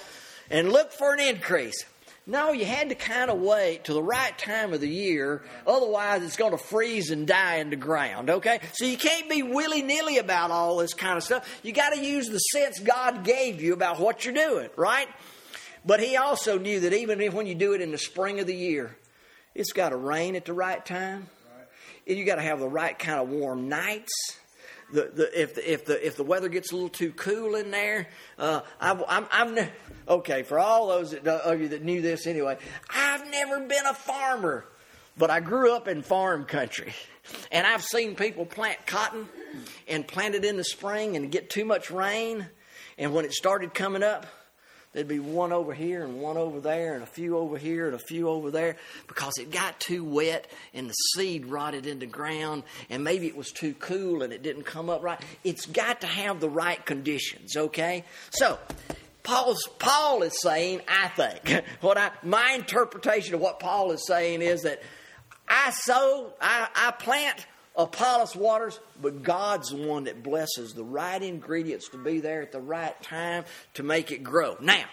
[0.49, 1.85] and look for an increase.
[2.25, 6.23] No, you had to kind of wait till the right time of the year, otherwise
[6.23, 8.31] it's going to freeze and die in the ground.
[8.31, 11.47] Okay, so you can't be willy nilly about all this kind of stuff.
[11.63, 15.07] You got to use the sense God gave you about what you're doing, right?
[15.85, 18.47] But He also knew that even if when you do it in the spring of
[18.47, 18.97] the year,
[19.53, 21.27] it's got to rain at the right time
[22.05, 24.11] you got to have the right kind of warm nights.
[24.91, 27.71] The, the, if the if the if the weather gets a little too cool in
[27.71, 29.69] there, uh, I've, I'm, I'm
[30.07, 32.57] okay for all those that, of you that knew this anyway.
[32.89, 34.65] I've never been a farmer,
[35.17, 36.93] but I grew up in farm country,
[37.51, 39.27] and I've seen people plant cotton
[39.87, 42.45] and plant it in the spring and get too much rain,
[42.99, 44.27] and when it started coming up,
[44.93, 47.95] There'd be one over here and one over there and a few over here and
[47.95, 48.77] a few over there
[49.07, 53.51] because it got too wet and the seed rotted into ground and maybe it was
[53.51, 55.19] too cool and it didn't come up right.
[55.43, 58.05] It's got to have the right conditions, okay?
[58.29, 58.59] So,
[59.23, 64.43] Paul's, Paul is saying, I think, what I, my interpretation of what Paul is saying
[64.43, 64.83] is that
[65.47, 71.21] I sow, I, I plant, Apollos waters, but God's the one that blesses the right
[71.21, 74.55] ingredients to be there at the right time to make it grow.
[74.61, 74.83] Now,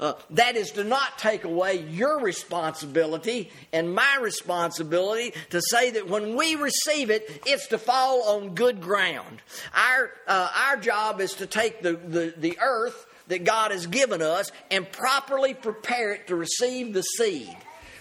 [0.00, 6.08] uh, that is to not take away your responsibility and my responsibility to say that
[6.08, 9.42] when we receive it, it's to fall on good ground.
[9.74, 14.22] Our, uh, our job is to take the, the, the earth that God has given
[14.22, 17.54] us and properly prepare it to receive the seed.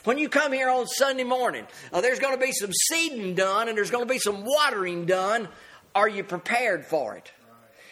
[0.03, 3.67] When you come here on Sunday morning, uh, there's going to be some seeding done
[3.67, 5.47] and there's going to be some watering done.
[5.93, 7.31] Are you prepared for it?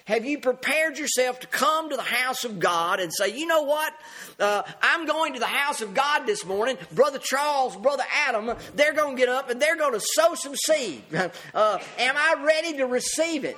[0.06, 3.64] Have you prepared yourself to come to the house of God and say, you know
[3.64, 3.94] what?
[4.40, 6.78] Uh, I'm going to the house of God this morning.
[6.94, 10.56] Brother Charles, Brother Adam, they're going to get up and they're going to sow some
[10.56, 11.04] seed.
[11.54, 13.58] Uh, am I ready to receive it?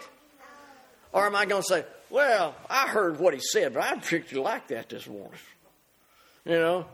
[1.11, 4.03] Or am I going to say, well, I heard what he said, but I didn't
[4.03, 5.31] particularly like that this morning?
[6.45, 6.85] You know,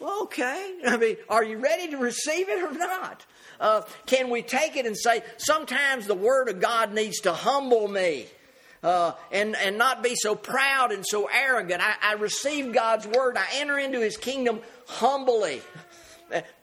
[0.00, 0.78] okay.
[0.86, 3.24] I mean, are you ready to receive it or not?
[3.60, 7.88] Uh, can we take it and say, sometimes the Word of God needs to humble
[7.88, 8.26] me?
[8.82, 11.80] Uh, and, and not be so proud and so arrogant.
[11.82, 13.38] I, I receive God's word.
[13.38, 15.62] I enter into his kingdom humbly,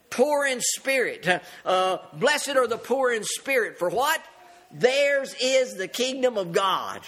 [0.08, 1.26] poor in spirit.
[1.64, 3.76] Uh, blessed are the poor in spirit.
[3.76, 4.22] For what?
[4.70, 7.00] Theirs is the kingdom of God.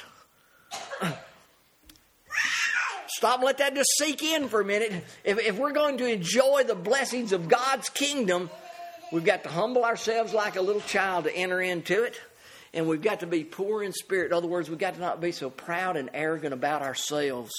[3.16, 4.92] Stop and let that just sink in for a minute.
[5.22, 8.50] If, if we're going to enjoy the blessings of God's kingdom,
[9.12, 12.20] we've got to humble ourselves like a little child to enter into it.
[12.72, 14.27] And we've got to be poor in spirit.
[14.27, 17.53] In other words, we've got to not be so proud and arrogant about ourselves.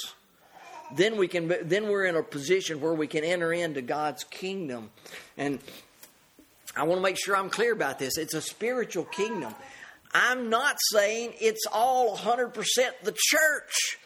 [0.94, 1.54] Then we can.
[1.64, 4.92] Then we're in a position where we can enter into God's kingdom.
[5.38, 5.60] And
[6.76, 8.18] I want to make sure I'm clear about this.
[8.18, 9.56] It's a spiritual kingdom.
[10.14, 12.54] I'm not saying it's all 100%
[13.04, 13.98] the church.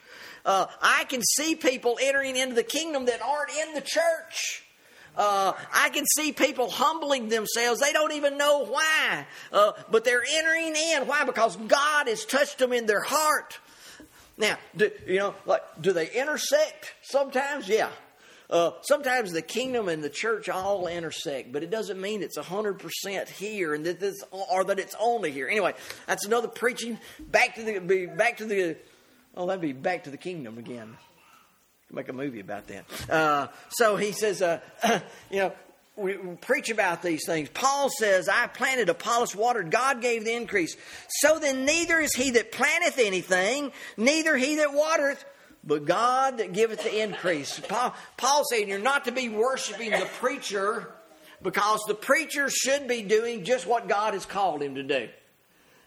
[0.45, 4.63] Uh, I can see people entering into the kingdom that aren't in the church.
[5.15, 7.82] Uh, I can see people humbling themselves.
[7.82, 11.08] They don't even know why, uh, but they're entering in.
[11.08, 11.25] Why?
[11.25, 13.60] Because God has touched them in their heart.
[14.38, 17.67] Now, do, you know, like, do they intersect sometimes?
[17.67, 17.89] Yeah.
[18.49, 23.30] Uh, sometimes the kingdom and the church all intersect, but it doesn't mean it's 100%
[23.30, 25.47] here and that this, or that it's only here.
[25.47, 25.73] Anyway,
[26.08, 26.97] that's another preaching.
[27.19, 28.78] Back to the, back to the
[29.36, 30.98] Oh, that'd be back to the kingdom again.
[31.92, 32.86] Make a movie about that.
[33.10, 34.60] Uh, so he says, uh,
[35.32, 35.54] you know,
[35.96, 37.50] we, we preach about these things.
[37.50, 40.76] Paul says, I planted, Apollos watered, God gave the increase.
[41.22, 45.24] So then neither is he that planteth anything, neither he that watereth,
[45.63, 47.60] but God that giveth the increase.
[47.60, 50.92] Paul, Paul saying you're not to be worshiping the preacher
[51.42, 55.10] because the preacher should be doing just what God has called him to do.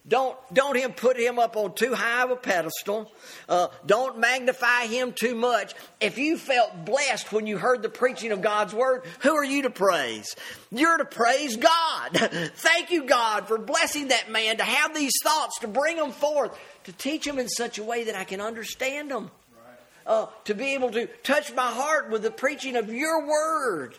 [0.07, 3.11] Don't, don't him put him up on too high of a pedestal.
[3.49, 5.75] Uh, don't magnify him too much.
[6.01, 9.63] If you felt blessed when you heard the preaching of God's word, who are you
[9.63, 10.35] to praise?
[10.73, 12.11] You're to praise God.
[12.57, 16.59] Thank you, God, for blessing that man to have these thoughts, to bring them forth,
[16.85, 19.31] to teach them in such a way that I can understand them.
[20.05, 23.95] Uh, to be able to touch my heart with the preaching of your word.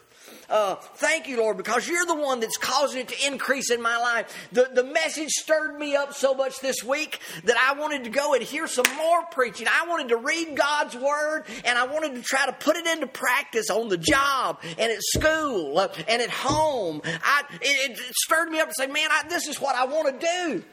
[0.50, 3.98] Uh, thank you, Lord, because you're the one that's causing it to increase in my
[3.98, 4.48] life.
[4.52, 8.34] The, the message stirred me up so much this week that I wanted to go
[8.34, 9.68] and hear some more preaching.
[9.68, 13.08] I wanted to read God's Word and I wanted to try to put it into
[13.08, 17.02] practice on the job and at school and at home.
[17.06, 20.20] I, it, it, stirred me up to say, man, I, this is what I want
[20.20, 20.64] to do.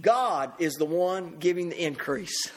[0.00, 2.50] God is the one giving the increase.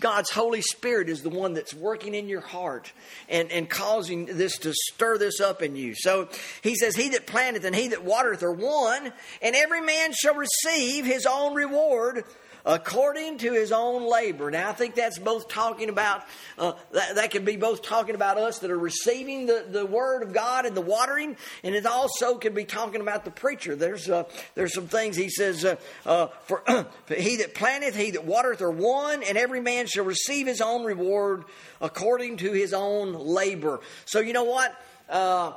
[0.00, 2.92] God's Holy Spirit is the one that's working in your heart
[3.28, 5.94] and, and causing this to stir this up in you.
[5.94, 6.28] So
[6.62, 10.34] he says, He that planteth and he that watereth are one, and every man shall
[10.34, 12.24] receive his own reward
[12.64, 14.50] according to his own labor.
[14.50, 16.24] Now, I think that's both talking about,
[16.58, 20.22] uh, that, that can be both talking about us that are receiving the, the word
[20.22, 23.76] of God and the watering, and it also can be talking about the preacher.
[23.76, 26.62] There's, uh, there's some things he says, uh, uh for
[27.08, 30.84] he that planteth, he that watereth are one, and every man shall receive his own
[30.84, 31.44] reward
[31.80, 33.80] according to his own labor.
[34.04, 34.74] So, you know what?
[35.08, 35.52] Uh,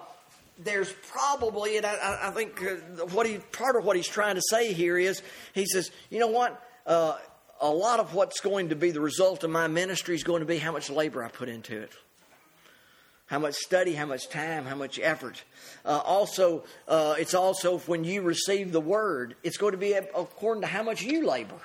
[0.64, 4.42] there's probably, and I, I think uh, what he part of what he's trying to
[4.50, 5.22] say here is,
[5.54, 7.18] he says, you know what, uh,
[7.60, 10.46] a lot of what's going to be the result of my ministry is going to
[10.46, 11.92] be how much labor I put into it
[13.32, 15.42] how much study, how much time, how much effort.
[15.86, 20.60] Uh, also, uh, it's also when you receive the word, it's going to be according
[20.60, 21.56] to how much you labor.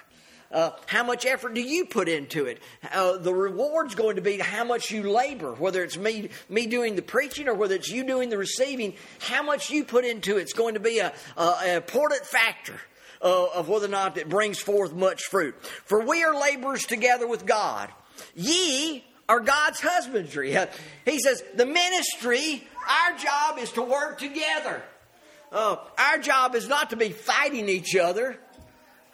[0.52, 2.62] Uh, how much effort do you put into it?
[2.92, 6.94] Uh, the reward's going to be how much you labor, whether it's me me doing
[6.94, 8.94] the preaching or whether it's you doing the receiving.
[9.18, 12.80] How much you put into it's going to be a, a an important factor.
[13.22, 15.54] Uh, of whether or not it brings forth much fruit.
[15.84, 17.90] For we are laborers together with God.
[18.34, 20.56] Ye are God's husbandry.
[21.04, 24.82] He says, the ministry, our job is to work together.
[25.52, 28.38] Uh, our job is not to be fighting each other.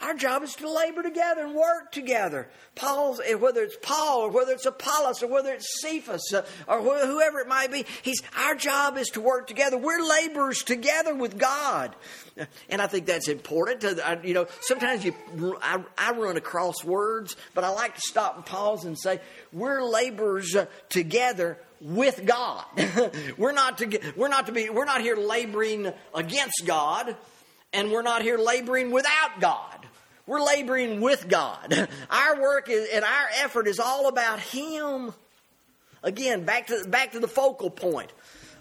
[0.02, 2.48] Our job is to labor together and work together.
[2.74, 6.80] Paul's, eh, whether it's Paul or whether it's Apollos or whether it's Cephas uh, or
[6.80, 9.78] wh- whoever it might be, he's, our job is to work together.
[9.78, 11.94] We're laborers together with God.
[12.68, 13.82] And I think that's important.
[13.82, 15.14] To, you know, sometimes you,
[15.62, 19.20] I, I run across words, but I like to stop and pause and say,
[19.52, 22.64] we're laborers uh, together with God.
[23.38, 27.16] we're not to get, we're not to be we're not here laboring against God,
[27.72, 29.81] and we're not here laboring without God.
[30.26, 31.88] We're laboring with God.
[32.10, 35.12] Our work is, and our effort is all about Him.
[36.02, 38.12] Again, back to back to the focal point.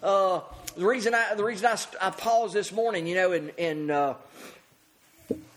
[0.01, 0.41] Uh,
[0.75, 4.13] the reason I the reason I, I paused this morning, you know, and, and uh,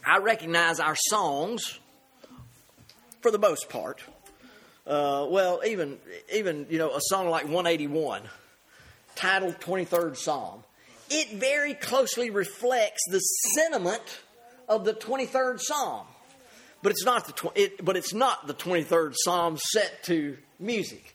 [0.06, 1.78] I recognize our songs
[3.20, 4.00] for the most part.
[4.86, 5.98] Uh, well, even
[6.32, 8.22] even you know a song like 181,
[9.14, 10.62] titled 23rd Psalm,
[11.10, 14.20] it very closely reflects the sentiment
[14.68, 16.06] of the 23rd Psalm.
[16.82, 21.14] But it's not the tw- it, but it's not the 23rd Psalm set to music.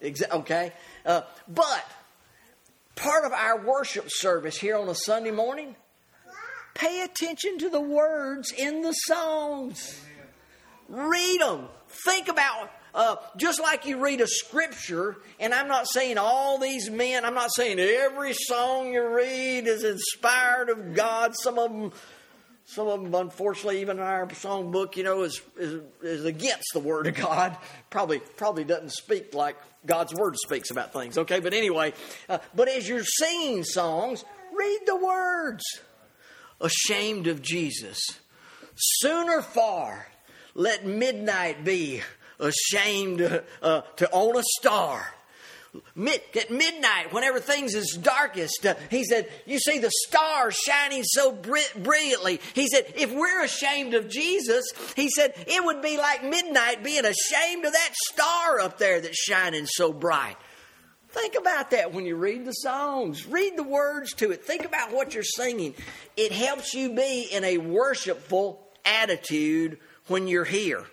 [0.00, 0.14] Right.
[0.14, 0.72] Exa- okay?
[1.04, 1.84] Uh, but
[2.94, 5.74] part of our worship service here on a Sunday morning,
[6.74, 10.04] pay attention to the words in the songs.
[10.88, 11.68] Read them.
[12.04, 16.90] Think about uh, just like you read a scripture, and I'm not saying all these
[16.90, 21.34] men, I'm not saying every song you read is inspired of God.
[21.36, 21.92] Some of them
[22.70, 26.80] some of them, unfortunately, even in our songbook, you know, is, is, is against the
[26.80, 27.56] Word of God.
[27.88, 31.16] Probably, probably doesn't speak like God's Word speaks about things.
[31.16, 31.94] Okay, but anyway,
[32.28, 34.22] uh, but as you're singing songs,
[34.54, 35.64] read the words.
[36.60, 38.00] Ashamed of Jesus,
[38.74, 40.08] sooner far,
[40.54, 42.02] let midnight be
[42.38, 43.22] ashamed
[43.62, 45.14] uh, to own a star
[45.94, 51.04] Mid, at midnight, whenever things is darkest, uh, he said, You see the stars shining
[51.04, 52.40] so brilliantly.
[52.54, 54.64] He said, If we're ashamed of Jesus,
[54.96, 59.18] he said, it would be like midnight being ashamed of that star up there that's
[59.18, 60.36] shining so bright.
[61.10, 63.26] Think about that when you read the songs.
[63.26, 64.44] Read the words to it.
[64.44, 65.74] Think about what you're singing.
[66.16, 70.84] It helps you be in a worshipful attitude when you're here.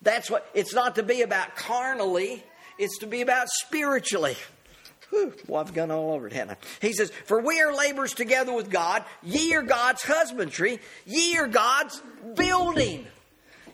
[0.00, 2.42] That's what it's not to be about carnally
[2.82, 4.36] it's to be about spiritually.
[5.10, 6.86] Whew, well, I've gone all over it, haven't I?
[6.86, 9.04] He says, For we are laborers together with God.
[9.22, 10.80] Ye are God's husbandry.
[11.06, 12.02] Ye are God's
[12.34, 13.06] building.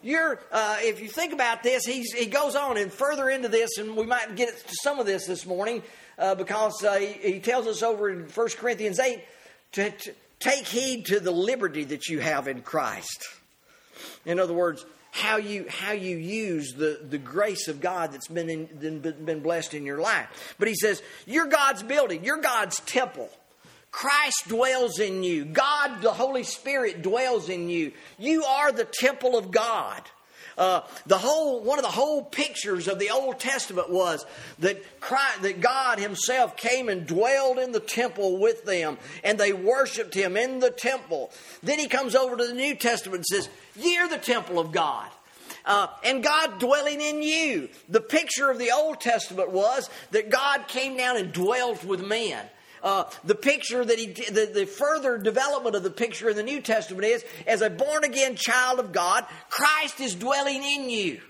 [0.02, 3.96] You're, uh, if you think about this, he goes on and further into this, and
[3.96, 5.82] we might get to some of this this morning
[6.18, 9.20] uh, because uh, he, he, tells us over in 1 Corinthians 8
[9.72, 13.26] to, to take heed to the liberty that you have in Christ.
[14.24, 18.48] In other words, how you how you use the, the grace of God that's been
[18.48, 20.54] in, been blessed in your life.
[20.58, 23.30] But he says, You're God's building, you're God's temple.
[23.90, 25.46] Christ dwells in you.
[25.46, 27.92] God, the Holy Spirit, dwells in you.
[28.18, 30.02] You are the temple of God.
[30.58, 34.26] Uh, the whole one of the whole pictures of the Old Testament was
[34.58, 39.52] that Christ, that God Himself came and dwelled in the temple with them, and they
[39.52, 41.30] worshipped Him in the temple.
[41.62, 44.72] Then He comes over to the New Testament and says, "Ye are the temple of
[44.72, 45.08] God."
[45.64, 47.68] Uh, and God dwelling in you.
[47.88, 52.44] The picture of the Old Testament was that God came down and dwelt with men.
[52.82, 56.60] Uh, the picture that he, the, the further development of the picture in the New
[56.60, 61.20] Testament is as a born again child of God, Christ is dwelling in you.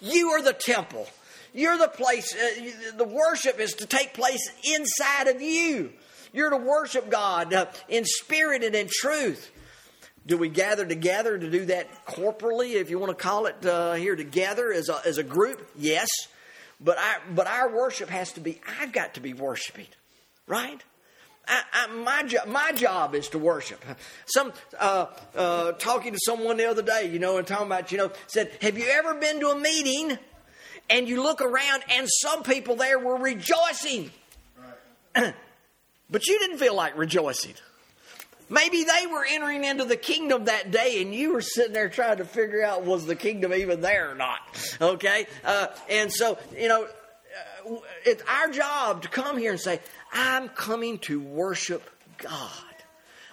[0.00, 1.06] You are the temple.
[1.52, 5.92] You're the place, uh, the worship is to take place inside of you.
[6.32, 9.50] You're to worship God uh, in spirit and in truth.
[10.26, 13.94] Do we gather together to do that corporally, if you want to call it uh,
[13.94, 15.68] here together as a, as a group?
[15.76, 16.08] Yes.
[16.80, 19.88] But, I, but our worship has to be, I've got to be worshiping,
[20.46, 20.82] right?
[21.50, 23.84] I, I, my, jo- my job is to worship.
[24.26, 27.98] Some uh, uh, talking to someone the other day, you know, and talking about, you
[27.98, 30.16] know, said, "Have you ever been to a meeting
[30.88, 34.10] and you look around and some people there were rejoicing?"
[35.16, 35.34] Right.
[36.08, 37.54] but you didn't feel like rejoicing.
[38.48, 42.16] Maybe they were entering into the kingdom that day and you were sitting there trying
[42.16, 44.40] to figure out was the kingdom even there or not.
[44.80, 45.26] Okay?
[45.44, 46.88] Uh, and so, you know,
[48.04, 49.80] it's our job to come here and say,
[50.12, 52.50] I'm coming to worship God.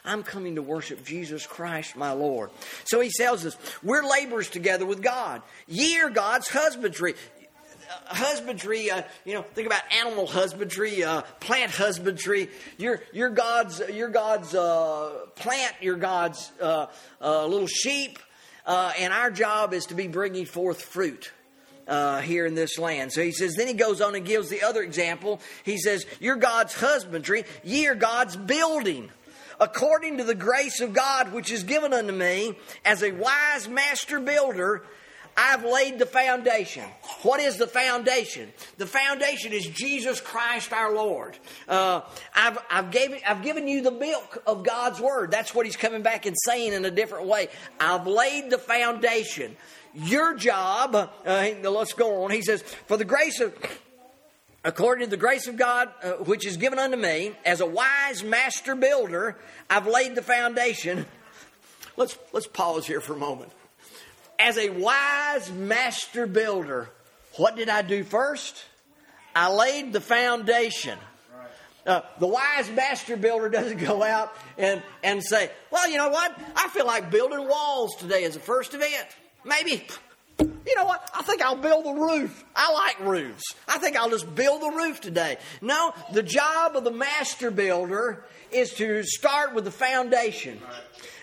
[0.06, 2.50] I'm coming to worship Jesus Christ, my Lord.
[2.86, 5.42] So he tells us, we're laborers together with God.
[5.68, 7.16] Ye are God's husbandry
[8.06, 12.50] husbandry, uh, you know, think about animal husbandry, uh, plant husbandry.
[12.78, 16.88] You're, God's, you're God's uh, plant, you're God's uh,
[17.22, 18.20] uh, little sheep,
[18.66, 21.32] uh, and our job is to be bringing forth fruit.
[22.22, 23.12] Here in this land.
[23.12, 25.40] So he says, then he goes on and gives the other example.
[25.64, 29.10] He says, You're God's husbandry, ye are God's building
[29.60, 34.20] according to the grace of God which is given unto me as a wise master
[34.20, 34.84] builder
[35.40, 36.84] I've laid the foundation.
[37.22, 38.52] What is the foundation?
[38.80, 41.38] The foundation is Jesus Christ our Lord.
[41.68, 42.02] Uh,
[42.36, 45.30] I've, I've, gave, I've given you the milk of God's Word.
[45.30, 47.50] That's what he's coming back and saying in a different way.
[47.80, 49.56] I've laid the foundation.
[50.00, 51.10] Your job, uh,
[51.64, 52.32] let's go on.
[52.32, 53.54] He says, For the grace of
[54.64, 58.24] according to the grace of God, uh, which is given unto me, as a wise
[58.24, 59.38] master builder,
[59.70, 61.06] I've laid the foundation.
[61.96, 63.52] Let's, let's pause here for a moment
[64.40, 66.90] as a wise master builder,
[67.36, 68.66] what did I do first?
[69.36, 70.98] I laid the foundation.
[71.86, 76.38] Uh, the wise master builder doesn't go out and, and say, well, you know what?
[76.56, 79.08] I feel like building walls today as a first event.
[79.48, 79.88] Maybe,
[80.40, 81.10] you know what?
[81.16, 82.44] I think I'll build the roof.
[82.56, 83.56] I like roofs.
[83.68, 85.38] I think I'll just build the roof today.
[85.62, 90.60] No, the job of the master builder is to start with the foundation.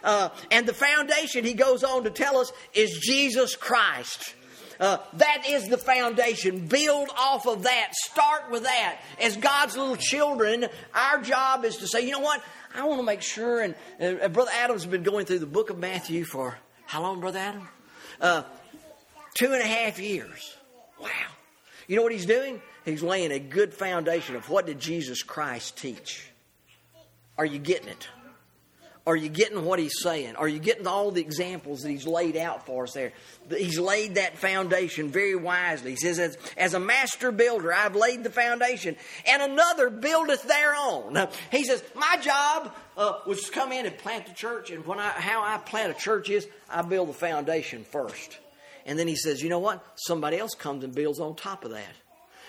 [0.03, 4.35] Uh, and the foundation, he goes on to tell us, is Jesus Christ.
[4.81, 6.66] Uh, that is the foundation.
[6.66, 7.95] Build off of that.
[7.95, 9.01] Start with that.
[9.20, 12.43] As God's little children, our job is to say, you know what?
[12.75, 13.62] I want to make sure.
[13.62, 17.39] And uh, Brother Adam's been going through the book of Matthew for how long, Brother
[17.39, 17.68] Adam?
[18.21, 18.43] Uh,
[19.35, 20.57] two and a half years.
[21.01, 21.09] Wow.
[21.87, 22.61] You know what he's doing?
[22.85, 26.31] He's laying a good foundation of what did Jesus Christ teach.
[27.37, 28.09] Are you getting it?
[29.07, 30.37] Are you getting what he's saying?
[30.37, 33.13] Are you getting all the examples that he's laid out for us there?
[33.51, 35.91] He's laid that foundation very wisely.
[35.91, 38.97] He says, As, as a master builder, I've laid the foundation,
[39.27, 41.29] and another buildeth thereon.
[41.51, 44.99] He says, My job uh, was to come in and plant the church, and when
[44.99, 48.39] I, how I plant a church is I build the foundation first.
[48.87, 49.85] And then he says, You know what?
[49.97, 51.93] Somebody else comes and builds on top of that.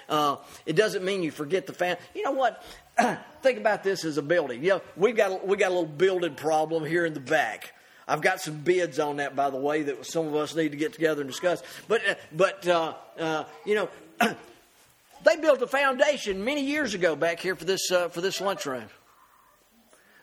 [0.07, 2.01] Uh, it doesn't mean you forget the family.
[2.13, 2.63] You know what?
[3.41, 4.63] Think about this as a building.
[4.63, 7.73] You know, we've got we got a little building problem here in the back.
[8.07, 10.77] I've got some bids on that, by the way, that some of us need to
[10.77, 11.63] get together and discuss.
[11.87, 13.89] But uh, but uh, uh, you know,
[14.19, 18.85] they built a foundation many years ago back here for this uh, for this lunchroom.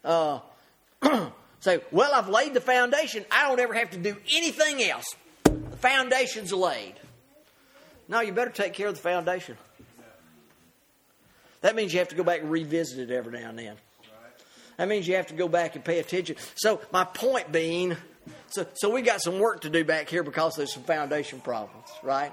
[0.05, 0.41] Uh,
[1.61, 3.25] say, well, I've laid the foundation.
[3.31, 5.05] I don't ever have to do anything else.
[5.45, 6.95] The foundation's laid.
[8.09, 9.57] No, you better take care of the foundation.
[11.63, 13.77] That means you have to go back and revisit it every now and then.
[14.77, 16.37] That means you have to go back and pay attention.
[16.57, 17.97] So my point being,
[18.49, 21.89] so so we got some work to do back here because there's some foundation problems,
[22.03, 22.33] right?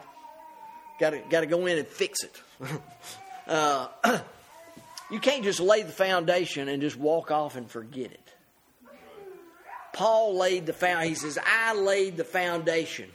[0.99, 2.41] Got to got to go in and fix it.
[3.47, 3.87] uh,
[5.11, 8.33] you can't just lay the foundation and just walk off and forget it.
[9.93, 11.09] Paul laid the foundation.
[11.09, 13.11] He says, "I laid the foundation."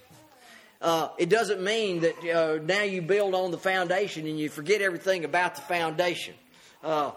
[0.85, 4.83] Uh, it doesn't mean that uh, now you build on the foundation and you forget
[4.83, 6.35] everything about the foundation.
[6.83, 7.13] Uh,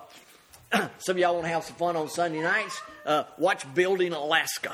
[1.00, 2.82] some of y'all want to have some fun on Sunday nights.
[3.06, 4.74] Uh, watch Building Alaska.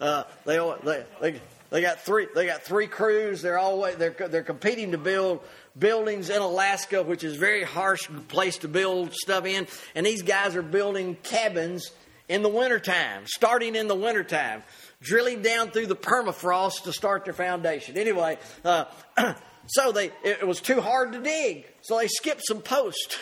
[0.00, 3.42] Uh, they, they, they, they got three they got three crews.
[3.42, 5.40] They're always they're they're competing to build
[5.76, 9.66] buildings in Alaska, which is a very harsh place to build stuff in.
[9.96, 11.90] And these guys are building cabins
[12.28, 14.62] in the wintertime, starting in the wintertime
[15.00, 17.96] drilling down through the permafrost to start their foundation.
[17.96, 18.84] Anyway, uh,
[19.66, 23.18] so they it was too hard to dig, so they skipped some posts.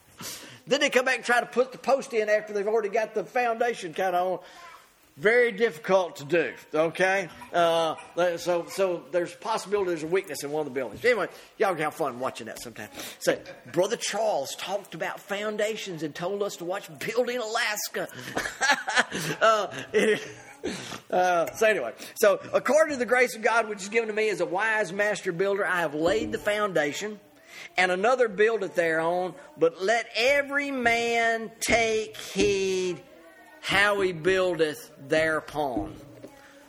[0.66, 3.14] then they come back and try to put the post in after they've already got
[3.14, 4.38] the foundation kind of on.
[5.18, 6.54] Very difficult to do.
[6.74, 7.96] Okay, uh,
[8.38, 11.04] so so there's possibility there's a weakness in one of the buildings.
[11.04, 12.88] Anyway, y'all can have fun watching that sometime.
[13.18, 13.38] So,
[13.72, 18.08] Brother Charles talked about foundations and told us to watch Building Alaska.
[19.42, 19.66] uh,
[21.10, 24.30] uh, so anyway, so according to the grace of God which is given to me
[24.30, 27.20] as a wise master builder, I have laid the foundation,
[27.76, 29.34] and another buildeth thereon.
[29.58, 33.02] But let every man take heed
[33.62, 35.94] how he buildeth thereupon.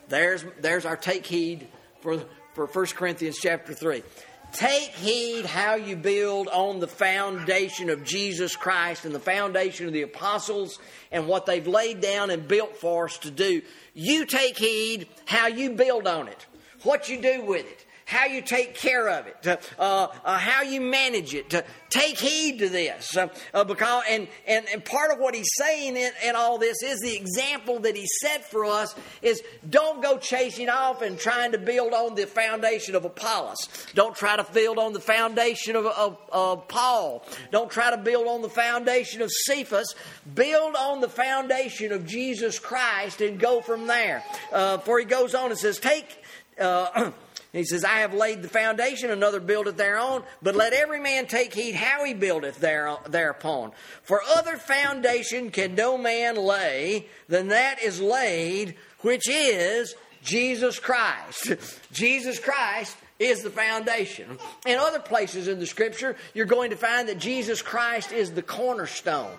[0.08, 1.68] There's there's our take heed
[2.02, 2.24] for
[2.54, 4.04] for 1 Corinthians chapter three.
[4.52, 9.94] Take heed how you build on the foundation of Jesus Christ and the foundation of
[9.94, 10.78] the apostles
[11.12, 13.64] and what they've laid down and built for us to do.
[13.96, 16.46] You take heed how you build on it,
[16.84, 20.82] what you do with it how you take care of it, uh, uh, how you
[20.82, 21.49] manage it.
[21.51, 25.49] To take heed to this, uh, uh, because and, and and part of what he's
[25.58, 30.01] saying in, in, all this is the example that he set for us is don't
[30.01, 33.58] go chasing off and trying to build on the foundation of Apollos.
[33.93, 37.26] Don't try to build on the foundation of, of, of Paul.
[37.51, 39.95] Don't try to build on the foundation of Cephas.
[40.34, 44.24] Build on the foundation of Jesus Christ and go from there.
[44.51, 46.18] Uh, for he goes on and says, take.
[47.54, 51.54] He says, I have laid the foundation, another buildeth thereon, but let every man take
[51.54, 53.72] heed how he buildeth there, thereupon.
[54.01, 59.93] For other foundation can no man lay than that is laid, which is
[60.24, 61.54] Jesus Christ.
[61.91, 64.39] Jesus Christ is the foundation.
[64.66, 68.41] In other places in the scripture, you're going to find that Jesus Christ is the
[68.41, 69.38] cornerstone.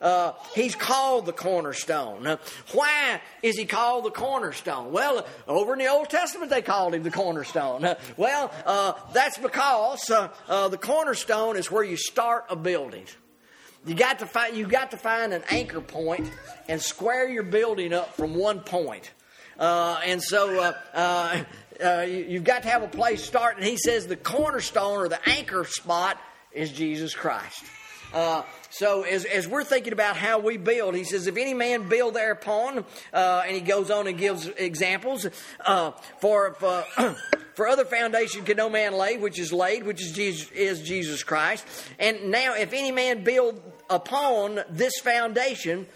[0.00, 2.26] Uh, he's called the cornerstone.
[2.26, 2.36] Uh,
[2.72, 4.92] why is he called the cornerstone?
[4.92, 7.84] Well, over in the Old Testament, they called him the cornerstone.
[7.84, 13.04] Uh, well, uh, that's because uh, uh, the cornerstone is where you start a building.
[13.86, 16.30] You got to find you got to find an anchor point
[16.68, 19.10] and square your building up from one point.
[19.58, 21.44] and so uh,
[22.06, 23.56] you, have got to have a place to start.
[23.56, 26.18] And he says the cornerstone or the anchor spot
[26.52, 27.64] is Jesus Christ.
[28.12, 31.88] Uh, so as, as we're thinking about how we build, he says, if any man
[31.88, 35.26] build thereupon, uh, and he goes on and gives examples,
[35.66, 35.90] uh,
[36.20, 36.84] for, for,
[37.54, 41.24] for other foundation can no man lay, which is laid, which is Jesus, is Jesus
[41.24, 41.66] Christ.
[41.98, 43.60] And now if any man build
[43.90, 45.88] upon this foundation,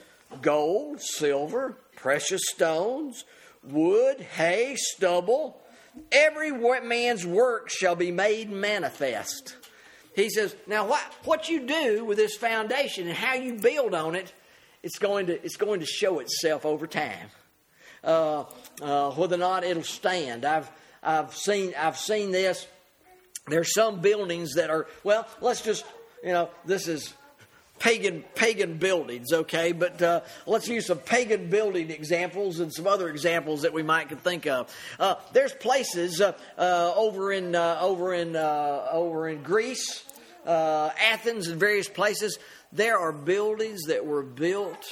[0.42, 3.24] gold, silver, precious stones,
[3.62, 5.62] wood, hay, stubble,
[6.10, 6.50] every
[6.80, 9.54] man's work shall be made manifest
[10.14, 14.14] he says, now what, what you do with this foundation and how you build on
[14.14, 14.32] it,
[14.82, 17.28] it's going to, it's going to show itself over time.
[18.02, 18.44] Uh,
[18.82, 20.44] uh, whether or not it'll stand.
[20.44, 20.70] I've,
[21.02, 22.66] I've, seen, I've seen this.
[23.46, 25.84] There's some buildings that are, well, let's just,
[26.22, 27.14] you know, this is
[27.78, 29.72] pagan pagan buildings, okay?
[29.72, 34.08] But uh, let's use some pagan building examples and some other examples that we might
[34.08, 34.74] could think of.
[34.98, 40.04] Uh, there's places uh, uh over in uh, over in uh, over in Greece,
[40.46, 42.38] Athens, and various places.
[42.72, 44.84] There are buildings that were built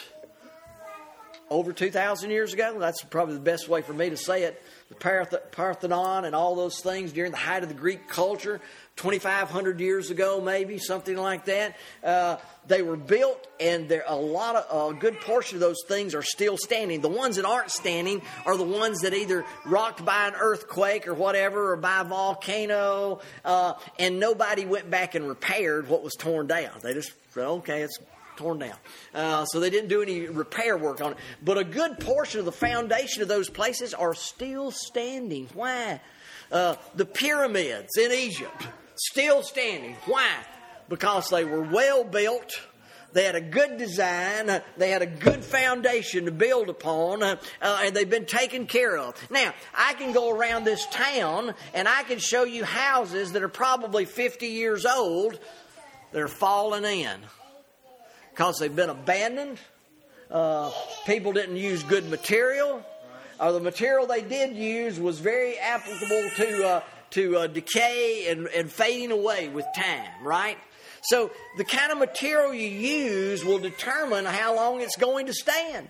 [1.52, 2.78] over 2,000 years ago.
[2.78, 4.62] That's probably the best way for me to say it.
[4.88, 8.60] The Parthenon and all those things during the height of the Greek culture.
[8.96, 11.76] 2,500 years ago, maybe something like that.
[12.02, 12.36] Uh,
[12.66, 16.22] they were built, and there a lot of a good portion of those things are
[16.22, 17.00] still standing.
[17.00, 21.14] The ones that aren't standing are the ones that either rocked by an earthquake or
[21.14, 26.46] whatever, or by a volcano, uh, and nobody went back and repaired what was torn
[26.46, 26.72] down.
[26.82, 27.98] They just said, "Okay, it's
[28.36, 28.76] torn down.
[29.14, 31.18] Uh, so they didn't do any repair work on it.
[31.42, 35.48] But a good portion of the foundation of those places are still standing.
[35.54, 36.00] Why?
[36.50, 39.96] Uh, the pyramids in Egypt still standing.
[40.06, 40.30] Why?
[40.92, 42.52] Because they were well built.
[43.14, 44.60] They had a good design.
[44.76, 49.14] They had a good foundation to build upon, uh, and they've been taken care of.
[49.30, 53.48] Now, I can go around this town and I can show you houses that are
[53.48, 55.40] probably 50 years old
[56.12, 57.20] that are falling in
[58.30, 59.58] because they've been abandoned.
[60.30, 60.70] Uh,
[61.06, 62.84] people didn't use good material.
[63.40, 66.80] Or the material they did use was very applicable to uh,
[67.12, 70.58] to uh, decay and, and fading away with time, right?
[71.02, 75.88] So the kind of material you use will determine how long it's going to stand.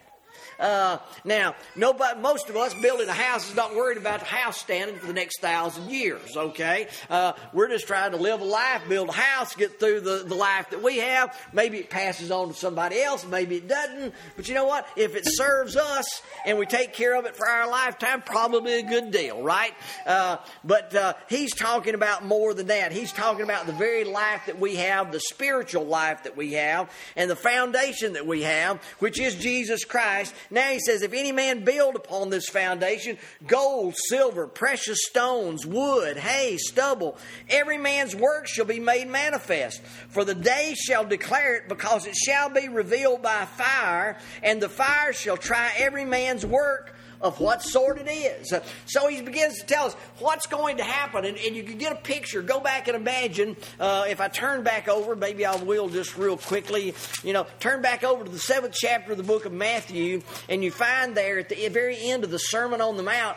[0.58, 4.58] Uh, now, nobody, most of us building a house is not worried about the house
[4.58, 6.36] standing for the next thousand years.
[6.36, 10.24] Okay, uh, we're just trying to live a life, build a house, get through the,
[10.26, 11.36] the life that we have.
[11.52, 14.14] Maybe it passes on to somebody else, maybe it doesn't.
[14.36, 14.86] But you know what?
[14.96, 18.82] If it serves us and we take care of it for our lifetime, probably a
[18.82, 19.74] good deal, right?
[20.06, 22.92] Uh, but uh, he's talking about more than that.
[22.92, 26.90] He's talking about the very life that we have, the spiritual life that we have,
[27.16, 30.34] and the foundation that we have, which is Jesus Christ.
[30.50, 36.16] Now he says, If any man build upon this foundation gold, silver, precious stones, wood,
[36.16, 37.16] hay, stubble,
[37.48, 39.82] every man's work shall be made manifest.
[40.08, 44.68] For the day shall declare it, because it shall be revealed by fire, and the
[44.68, 48.52] fire shall try every man's work of what sort it is.
[48.86, 51.92] So he begins to tell us what's going to happen, and, and you can get
[51.92, 52.42] a picture.
[52.42, 56.36] Go back and imagine uh, if I turn back over, maybe I will just real
[56.36, 60.22] quickly, you know, turn back over to the seventh chapter of the book of Matthew,
[60.48, 63.36] and you find there at the very end of the Sermon on the Mount,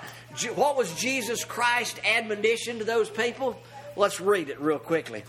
[0.55, 3.57] what was Jesus Christ's admonition to those people?
[3.95, 5.23] let's read it real quickly.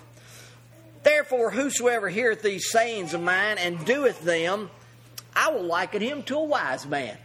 [1.03, 4.71] Therefore, whosoever heareth these sayings of mine and doeth them,
[5.35, 7.17] I will liken him to a wise man.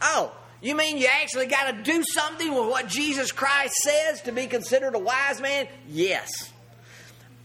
[0.00, 4.32] Oh, you mean you actually got to do something with what Jesus Christ says to
[4.32, 5.68] be considered a wise man?
[5.88, 6.52] Yes.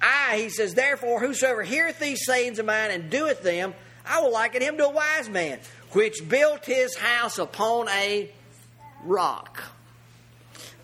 [0.02, 3.74] I, he says, therefore, whosoever heareth these sayings of mine and doeth them,
[4.06, 5.60] I will liken him to a wise man,
[5.92, 8.32] which built his house upon a
[9.04, 9.62] rock.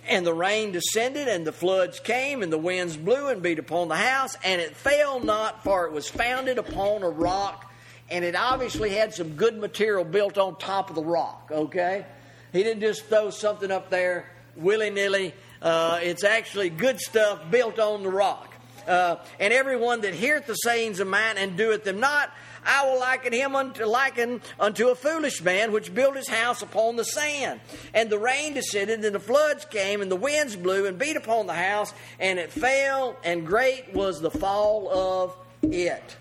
[0.08, 3.88] And the rain descended, and the floods came, and the winds blew and beat upon
[3.88, 7.72] the house, and it fell not, for it was founded upon a rock,
[8.10, 12.06] and it obviously had some good material built on top of the rock, okay?
[12.54, 15.34] He didn't just throw something up there willy nilly.
[15.62, 18.54] Uh, it's actually good stuff built on the rock.
[18.88, 22.32] Uh, and everyone that heareth the sayings of mine and doeth them not,
[22.66, 26.96] I will liken him unto, liken unto a foolish man which built his house upon
[26.96, 27.62] the sand.
[27.94, 31.48] And the rain descended, and the floods came, and the winds blew and beat upon
[31.48, 36.18] the house, and it fell, and great was the fall of it.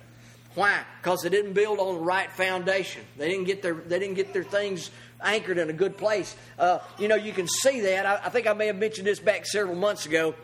[0.55, 0.83] Why?
[1.03, 3.03] Because they didn't build on the right foundation.
[3.17, 4.91] They didn't get their they didn't get their things
[5.23, 6.37] anchored in a good place.
[6.59, 8.07] Uh, you know, you can see that.
[8.07, 10.35] I, I, think I may have mentioned this back several months ago.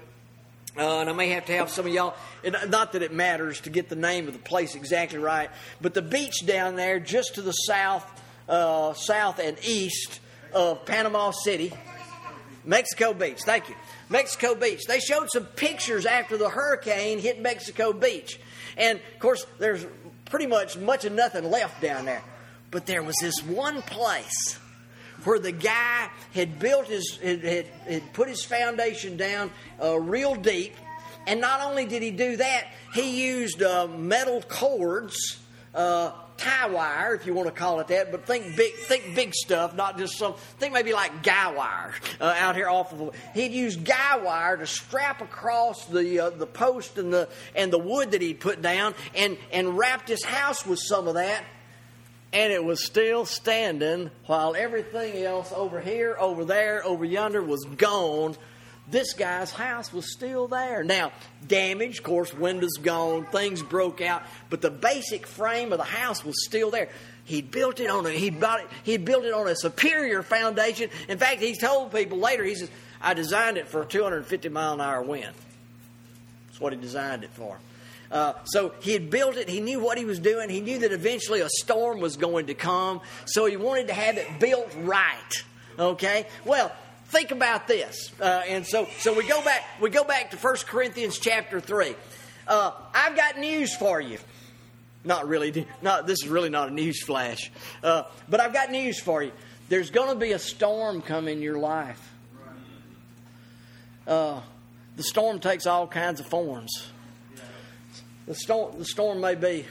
[0.76, 2.14] Uh, and I may have to have some of y'all,
[2.68, 5.50] not that it matters to get the name of the place exactly right,
[5.80, 8.06] but the beach down there just to the south,
[8.48, 10.20] uh, south and east
[10.52, 11.72] of Panama City,
[12.64, 13.40] Mexico Beach.
[13.44, 13.74] Thank you.
[14.08, 14.82] Mexico Beach.
[14.86, 18.38] They showed some pictures after the hurricane hit Mexico Beach.
[18.76, 19.84] And of course, there's
[20.30, 22.22] pretty much much of nothing left down there.
[22.70, 24.58] But there was this one place
[25.24, 29.50] where the guy had built his, had, had, had put his foundation down
[29.82, 30.74] uh, real deep.
[31.26, 35.38] And not only did he do that, he used uh, metal cords,
[35.74, 39.34] uh, tie wire, if you want to call it that, but think big, think big
[39.34, 40.34] stuff, not just some.
[40.58, 43.14] Think maybe like guy wire uh, out here off of.
[43.34, 47.78] He'd use guy wire to strap across the uh, the post and the and the
[47.78, 51.44] wood that he'd put down, and and wrapped his house with some of that
[52.32, 57.64] and it was still standing while everything else over here, over there, over yonder was
[57.76, 58.36] gone.
[58.90, 60.82] This guy's house was still there.
[60.82, 61.12] Now,
[61.46, 66.24] damage, of course, windows gone, things broke out, but the basic frame of the house
[66.24, 66.88] was still there.
[67.24, 70.90] He built it on a he bought it, he built it on a superior foundation.
[71.08, 72.70] In fact, he told people later, he says,
[73.00, 75.32] I designed it for a 250 mile an hour wind.
[76.48, 77.58] That's what he designed it for.
[78.10, 79.48] Uh, so he had built it.
[79.48, 80.50] He knew what he was doing.
[80.50, 83.00] He knew that eventually a storm was going to come.
[83.26, 85.44] So he wanted to have it built right.
[85.78, 86.26] Okay?
[86.44, 86.72] Well,
[87.10, 88.12] think about this.
[88.20, 89.64] Uh, and so, so we go back.
[89.80, 91.94] We go back to 1 Corinthians chapter three.
[92.46, 94.18] Uh, I've got news for you.
[95.04, 95.66] Not really.
[95.82, 97.50] Not this is really not a news flash.
[97.82, 99.32] Uh, but I've got news for you.
[99.68, 102.00] There's going to be a storm come in your life.
[104.06, 104.40] Uh,
[104.96, 106.90] the storm takes all kinds of forms.
[108.26, 109.66] The storm, the storm may be,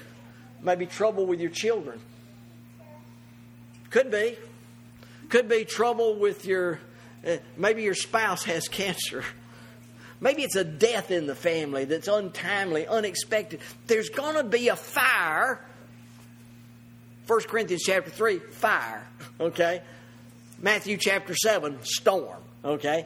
[0.61, 1.99] may be trouble with your children.
[3.89, 4.37] Could be.
[5.29, 6.79] Could be trouble with your,
[7.27, 9.23] uh, maybe your spouse has cancer.
[10.21, 13.61] Maybe it's a death in the family that's untimely, unexpected.
[13.87, 15.63] There's going to be a fire.
[17.27, 19.07] 1 Corinthians chapter 3, fire.
[19.39, 19.81] Okay?
[20.61, 22.39] Matthew chapter 7, storm.
[22.65, 23.05] Okay?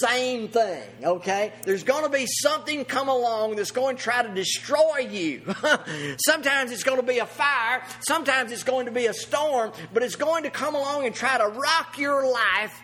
[0.00, 1.52] Same thing, okay?
[1.62, 5.42] There's going to be something come along that's going to try to destroy you.
[6.26, 10.02] sometimes it's going to be a fire, sometimes it's going to be a storm, but
[10.02, 12.82] it's going to come along and try to rock your life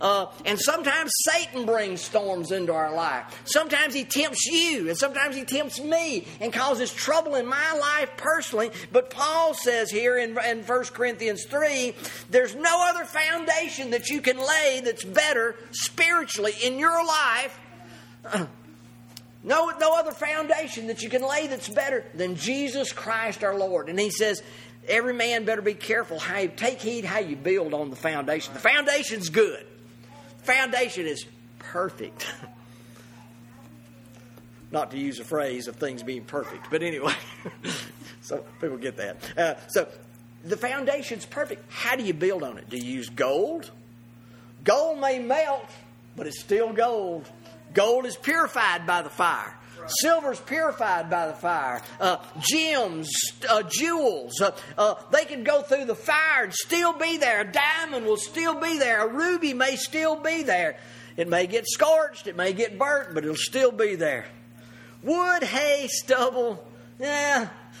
[0.00, 3.42] uh, and sometimes Satan brings storms into our life.
[3.46, 8.10] Sometimes he tempts you, and sometimes he tempts me and causes trouble in my life
[8.16, 8.70] personally.
[8.92, 11.94] But Paul says here in, in 1 Corinthians 3
[12.30, 17.60] there's no other foundation that you can lay that's better spiritually in your life.
[19.44, 23.88] No, no other foundation that you can lay that's better than Jesus Christ our Lord.
[23.88, 24.42] And he says,
[24.88, 28.54] every man better be careful how you take heed how you build on the foundation.
[28.54, 29.64] The foundation's good
[30.46, 31.26] foundation is
[31.58, 32.26] perfect.
[34.70, 37.14] Not to use a phrase of things being perfect, but anyway,
[38.22, 39.16] so people get that.
[39.36, 39.88] Uh, so
[40.44, 41.70] the foundation's perfect.
[41.70, 42.68] How do you build on it?
[42.68, 43.70] Do you use gold?
[44.64, 45.70] Gold may melt,
[46.16, 47.28] but it's still gold.
[47.74, 49.55] Gold is purified by the fire.
[49.88, 51.82] Silver's purified by the fire.
[52.00, 53.10] Uh, gems,
[53.48, 57.40] uh, jewels, uh, uh, they can go through the fire and still be there.
[57.40, 59.06] A diamond will still be there.
[59.06, 60.78] A ruby may still be there.
[61.16, 64.26] It may get scorched, it may get burnt, but it'll still be there.
[65.02, 66.66] Wood, hay, stubble,
[66.98, 67.48] yeah,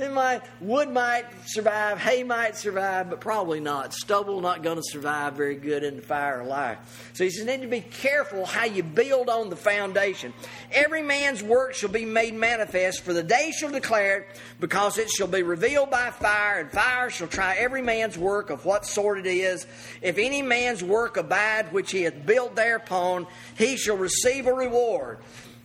[0.00, 3.92] It might, wood might survive, hay might survive, but probably not.
[3.92, 7.10] Stubble not going to survive very good in the fire of life.
[7.12, 10.32] So he says, you need to be careful how you build on the foundation.
[10.72, 15.10] Every man's work shall be made manifest, for the day shall declare it, because it
[15.10, 19.18] shall be revealed by fire, and fire shall try every man's work of what sort
[19.18, 19.66] it is.
[20.00, 23.26] If any man's work abide which he hath built thereupon,
[23.58, 25.18] he shall receive a reward.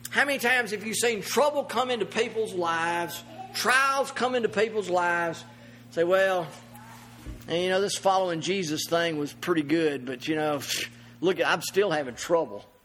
[0.09, 3.23] How many times have you seen trouble come into people's lives?
[3.55, 5.43] Trials come into people's lives,
[5.91, 6.47] say, well,
[7.47, 10.61] and you know, this following Jesus thing was pretty good, but you know,
[11.21, 12.65] look, I'm still having trouble.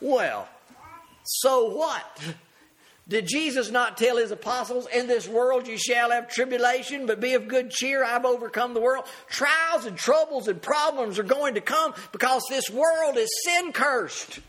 [0.00, 0.46] Well,
[1.22, 2.20] so what?
[3.08, 7.34] Did Jesus not tell his apostles, In this world you shall have tribulation, but be
[7.34, 9.06] of good cheer, I've overcome the world?
[9.28, 14.40] Trials and troubles and problems are going to come because this world is sin cursed.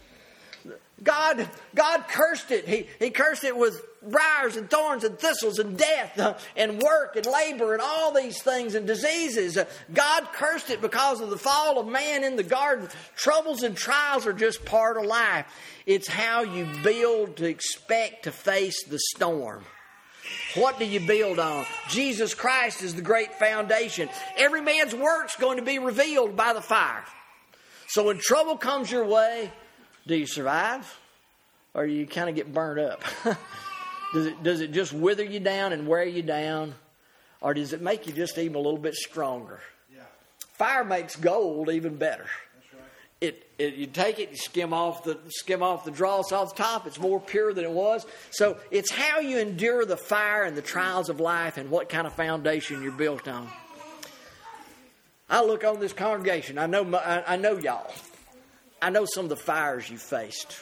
[1.04, 2.68] God, God cursed it.
[2.68, 7.16] He, he cursed it with briars and thorns and thistles and death uh, and work
[7.16, 9.58] and labor and all these things and diseases.
[9.58, 12.88] Uh, God cursed it because of the fall of man in the garden.
[13.16, 15.46] Troubles and trials are just part of life.
[15.86, 19.66] It's how you build to expect to face the storm.
[20.56, 21.66] What do you build on?
[21.90, 24.10] Jesus Christ is the great foundation.
[24.38, 27.04] Every man's work's going to be revealed by the fire.
[27.88, 29.52] So when trouble comes your way,
[30.08, 31.00] do you survive?
[31.74, 33.04] Or you kind of get burned up?
[34.14, 36.76] does, it, does it just wither you down and wear you down?
[37.42, 39.60] Or does it make you just even a little bit stronger?
[39.94, 40.04] Yeah.
[40.54, 42.26] Fire makes gold even better.
[42.74, 42.82] Right.
[43.20, 46.64] It, it, you take it, you skim off the skim off the dross off the
[46.64, 46.88] top.
[46.88, 48.06] It's more pure than it was.
[48.32, 52.08] So it's how you endure the fire and the trials of life, and what kind
[52.08, 53.50] of foundation you're built on.
[55.30, 56.58] I look on this congregation.
[56.58, 57.94] I know I, I know y'all.
[58.86, 60.58] I know some of the fires you faced.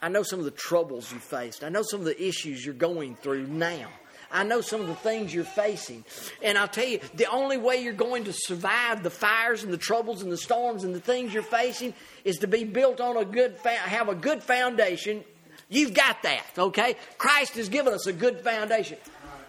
[0.00, 1.62] I know some of the troubles you faced.
[1.62, 3.88] I know some of the issues you're going through now.
[4.32, 6.06] I know some of the things you're facing.
[6.42, 9.76] And I'll tell you, the only way you're going to survive the fires and the
[9.76, 11.92] troubles and the storms and the things you're facing
[12.24, 15.22] is to be built on a good, have a good foundation.
[15.68, 16.96] You've got that, okay?
[17.18, 18.96] Christ has given us a good foundation.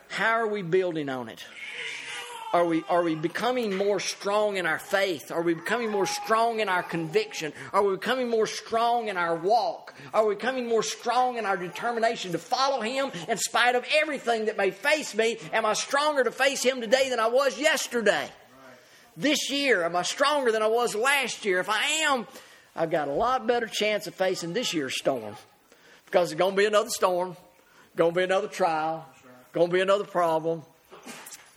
[0.09, 1.45] How are we building on it?
[2.51, 5.31] Are we, are we becoming more strong in our faith?
[5.31, 7.53] Are we becoming more strong in our conviction?
[7.73, 9.93] Are we becoming more strong in our walk?
[10.15, 14.45] Are we becoming more strong in our determination to follow Him in spite of everything
[14.45, 15.37] that may face me?
[15.53, 18.27] Am I stronger to face Him today than I was yesterday?
[19.15, 21.59] This year, am I stronger than I was last year?
[21.59, 22.25] If I am,
[22.75, 25.35] I've got a lot better chance of facing this year's storm
[26.05, 27.37] because it's going to be another storm,
[27.95, 29.05] going to be another trial,
[29.53, 30.63] going to be another problem.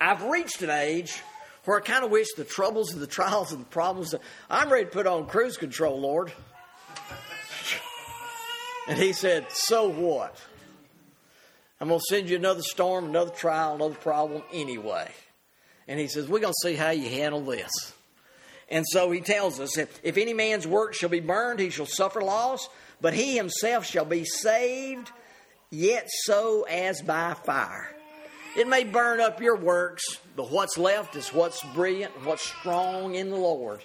[0.02, 1.22] I've reached an age
[1.64, 4.12] where I kind of wish the troubles and the trials and the problems,
[4.50, 6.32] I'm ready to put on cruise control, Lord.
[8.88, 10.36] And he said, So what?
[11.80, 15.08] I'm going to send you another storm, another trial, another problem anyway.
[15.86, 17.70] And he says, We're going to see how you handle this.
[18.68, 22.22] And so he tells us if any man's work shall be burned, he shall suffer
[22.22, 22.68] loss,
[23.00, 25.12] but he himself shall be saved,
[25.70, 27.94] yet so as by fire.
[28.56, 33.14] It may burn up your works, but what's left is what's brilliant and what's strong
[33.14, 33.82] in the Lord.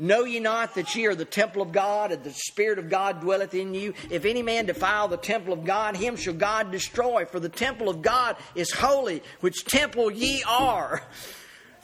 [0.00, 3.20] Know ye not that ye are the temple of God, and the Spirit of God
[3.20, 3.92] dwelleth in you?
[4.10, 7.26] If any man defile the temple of God, him shall God destroy.
[7.26, 11.02] For the temple of God is holy, which temple ye are.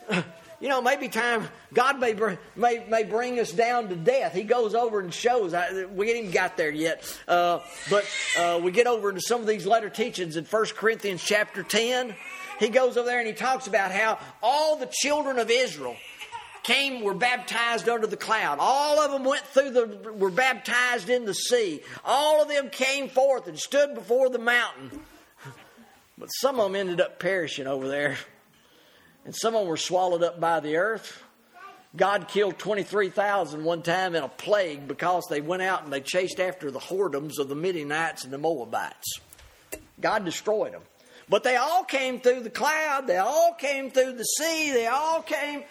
[0.60, 2.14] you know, maybe time God may,
[2.54, 4.32] may, may bring us down to death.
[4.32, 5.54] He goes over and shows.
[5.54, 8.06] I, we ain't even got there yet, uh, but
[8.38, 12.14] uh, we get over into some of these later teachings in 1 Corinthians chapter 10.
[12.58, 15.96] He goes over there and he talks about how all the children of Israel
[16.62, 18.58] came were baptized under the cloud.
[18.60, 21.80] All of them went through the were baptized in the sea.
[22.04, 25.02] All of them came forth and stood before the mountain.
[26.18, 28.16] But some of them ended up perishing over there
[29.26, 31.20] and some of them were swallowed up by the earth.
[31.96, 36.38] God killed 23,000 one time in a plague because they went out and they chased
[36.38, 39.18] after the whoredoms of the Midianites and the Moabites.
[40.00, 40.82] God destroyed them.
[41.28, 45.22] But they all came through the cloud, they all came through the sea, they all
[45.22, 45.64] came.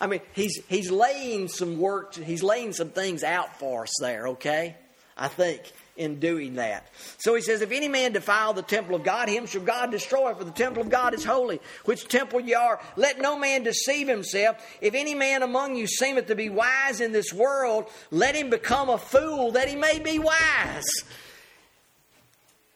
[0.00, 4.28] I mean, he's, he's laying some work, he's laying some things out for us there,
[4.28, 4.74] okay?
[5.16, 5.62] I think
[6.00, 6.86] in doing that.
[7.18, 10.32] So he says, If any man defile the temple of God, him shall God destroy,
[10.34, 12.80] for the temple of God is holy, which temple ye are.
[12.96, 14.56] Let no man deceive himself.
[14.80, 18.88] If any man among you seemeth to be wise in this world, let him become
[18.88, 20.88] a fool that he may be wise.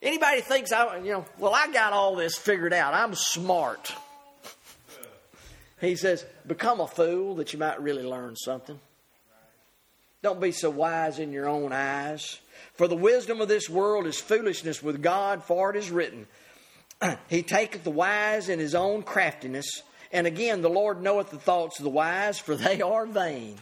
[0.02, 2.92] Anybody thinks I, you know, well, I got all this figured out.
[2.92, 3.90] I'm smart.
[5.80, 8.78] He says, become a fool that you might really learn something.
[10.22, 12.38] Don't be so wise in your own eyes.
[12.74, 16.26] For the wisdom of this world is foolishness with God, for it is written,
[17.28, 19.82] he taketh the wise in his own craftiness.
[20.12, 23.56] And again, the Lord knoweth the thoughts of the wise, for they are vain.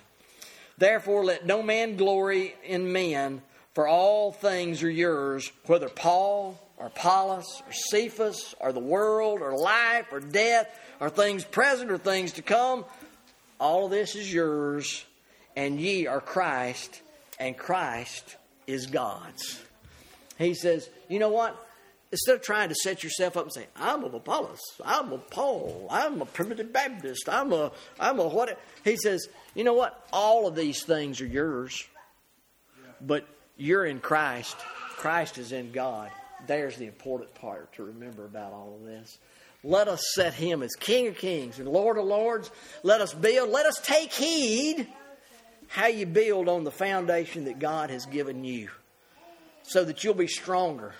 [0.78, 3.42] Therefore, let no man glory in men,
[3.74, 9.56] for all things are yours, whether Paul or Apollos or Cephas or the world or
[9.56, 10.68] life or death
[11.00, 12.84] or things present or things to come.
[13.60, 15.04] All of this is yours,
[15.54, 17.00] and ye are Christ,
[17.38, 18.36] and Christ
[18.66, 19.62] is God's.
[20.38, 21.56] He says, you know what?
[22.10, 25.88] Instead of trying to set yourself up and say, I'm of Apollos, I'm a Paul,
[25.90, 30.06] I'm a primitive Baptist, I'm a I'm a what he says, you know what?
[30.12, 31.86] All of these things are yours.
[33.00, 34.56] But you're in Christ.
[34.96, 36.10] Christ is in God.
[36.46, 39.18] There's the important part to remember about all of this.
[39.64, 42.50] Let us set him as King of Kings and Lord of Lords.
[42.82, 43.50] Let us build.
[43.50, 44.86] Let us take heed
[45.72, 48.68] how you build on the foundation that God has given you
[49.62, 50.92] so that you'll be stronger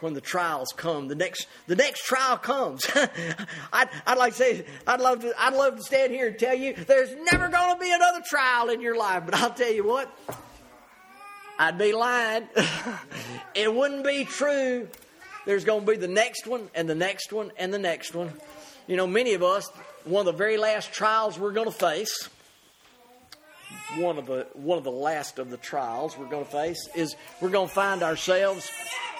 [0.00, 1.08] when the trials come.
[1.08, 2.86] The next, the next trial comes.
[3.72, 6.54] I'd, I'd like to say, I'd love to, I'd love to stand here and tell
[6.54, 9.24] you there's never going to be another trial in your life.
[9.26, 10.10] But I'll tell you what,
[11.58, 12.48] I'd be lying.
[13.54, 14.88] it wouldn't be true.
[15.44, 18.32] There's going to be the next one and the next one and the next one.
[18.86, 19.68] You know, many of us,
[20.04, 22.30] one of the very last trials we're going to face,
[23.96, 27.16] one of the one of the last of the trials we're going to face is
[27.40, 28.70] we're going to find ourselves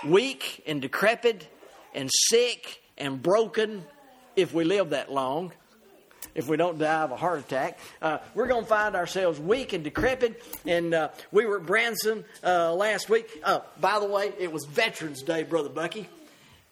[0.05, 1.49] weak and decrepit
[1.95, 3.85] and sick and broken
[4.37, 5.53] if we live that long
[6.35, 7.79] if we don't die of a heart attack.
[8.03, 10.43] Uh, we're going to find ourselves weak and decrepit.
[10.67, 13.29] And uh, we were at Branson uh, last week.
[13.43, 16.09] Uh, by the way, it was Veterans Day, Brother Bucky.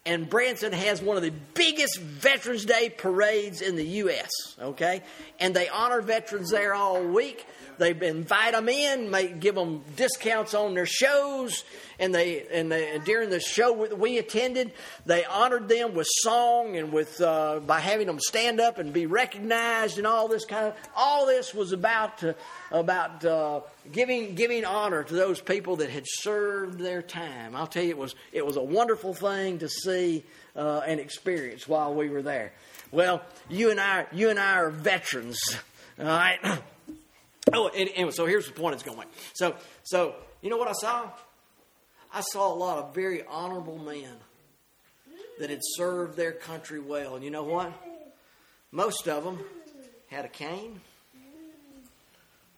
[0.04, 4.30] And Branson has one of the biggest Veterans Day parades in the U.S.,
[4.60, 5.02] okay?
[5.38, 7.46] And they honor veterans there all week.
[7.82, 11.64] They invite them in, make, give them discounts on their shows,
[11.98, 14.70] and they and they during the show we attended,
[15.04, 19.06] they honored them with song and with uh, by having them stand up and be
[19.06, 22.34] recognized and all this kind of all this was about uh,
[22.70, 27.56] about uh, giving giving honor to those people that had served their time.
[27.56, 30.22] I'll tell you, it was it was a wonderful thing to see
[30.54, 32.52] uh, and experience while we were there.
[32.92, 35.40] Well, you and I you and I are veterans,
[35.98, 36.62] all right.
[37.52, 39.06] Oh, and, and so here's the point it's going.
[39.34, 41.10] So, so you know what I saw?
[42.14, 44.12] I saw a lot of very honorable men
[45.38, 47.16] that had served their country well.
[47.16, 47.72] And you know what?
[48.70, 49.38] Most of them
[50.08, 50.80] had a cane.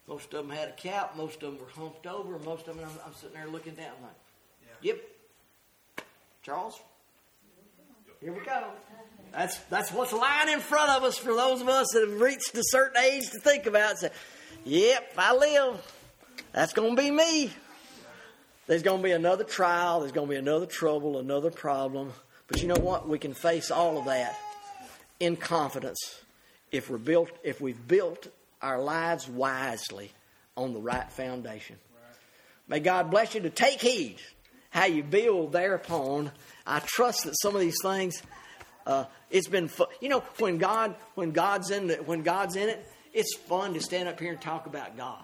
[0.07, 1.17] Most of them had a cap.
[1.17, 2.39] Most of them were humped over.
[2.41, 4.13] Most of them, I'm, I'm sitting there looking down like,
[4.83, 4.93] yeah.
[4.93, 5.03] yep.
[6.43, 6.79] Charles,
[8.21, 8.65] here we go.
[9.33, 12.55] That's that's what's lying in front of us for those of us that have reached
[12.55, 13.99] a certain age to think about.
[13.99, 14.11] Say,
[14.67, 15.95] Yep, I live,
[16.53, 17.51] that's going to be me.
[18.67, 22.15] There's going to be another trial, there's going to be another trouble, another problem.
[22.49, 23.07] But you know what?
[23.07, 24.39] We can face all of that
[25.21, 25.99] in confidence
[26.73, 28.29] if we're built if we've built
[28.63, 30.11] our lives wisely
[30.57, 31.77] on the right foundation.
[32.67, 34.17] May God bless you to take heed
[34.71, 36.33] how you build thereupon.
[36.67, 38.23] I trust that some of these things
[38.87, 39.71] uh, it's been.
[40.01, 43.81] You know, when God when God's in the, when God's in it, it's fun to
[43.81, 45.23] stand up here and talk about God.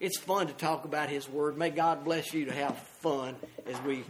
[0.00, 1.56] It's fun to talk about His Word.
[1.56, 3.36] May God bless you to have fun
[3.66, 4.02] as we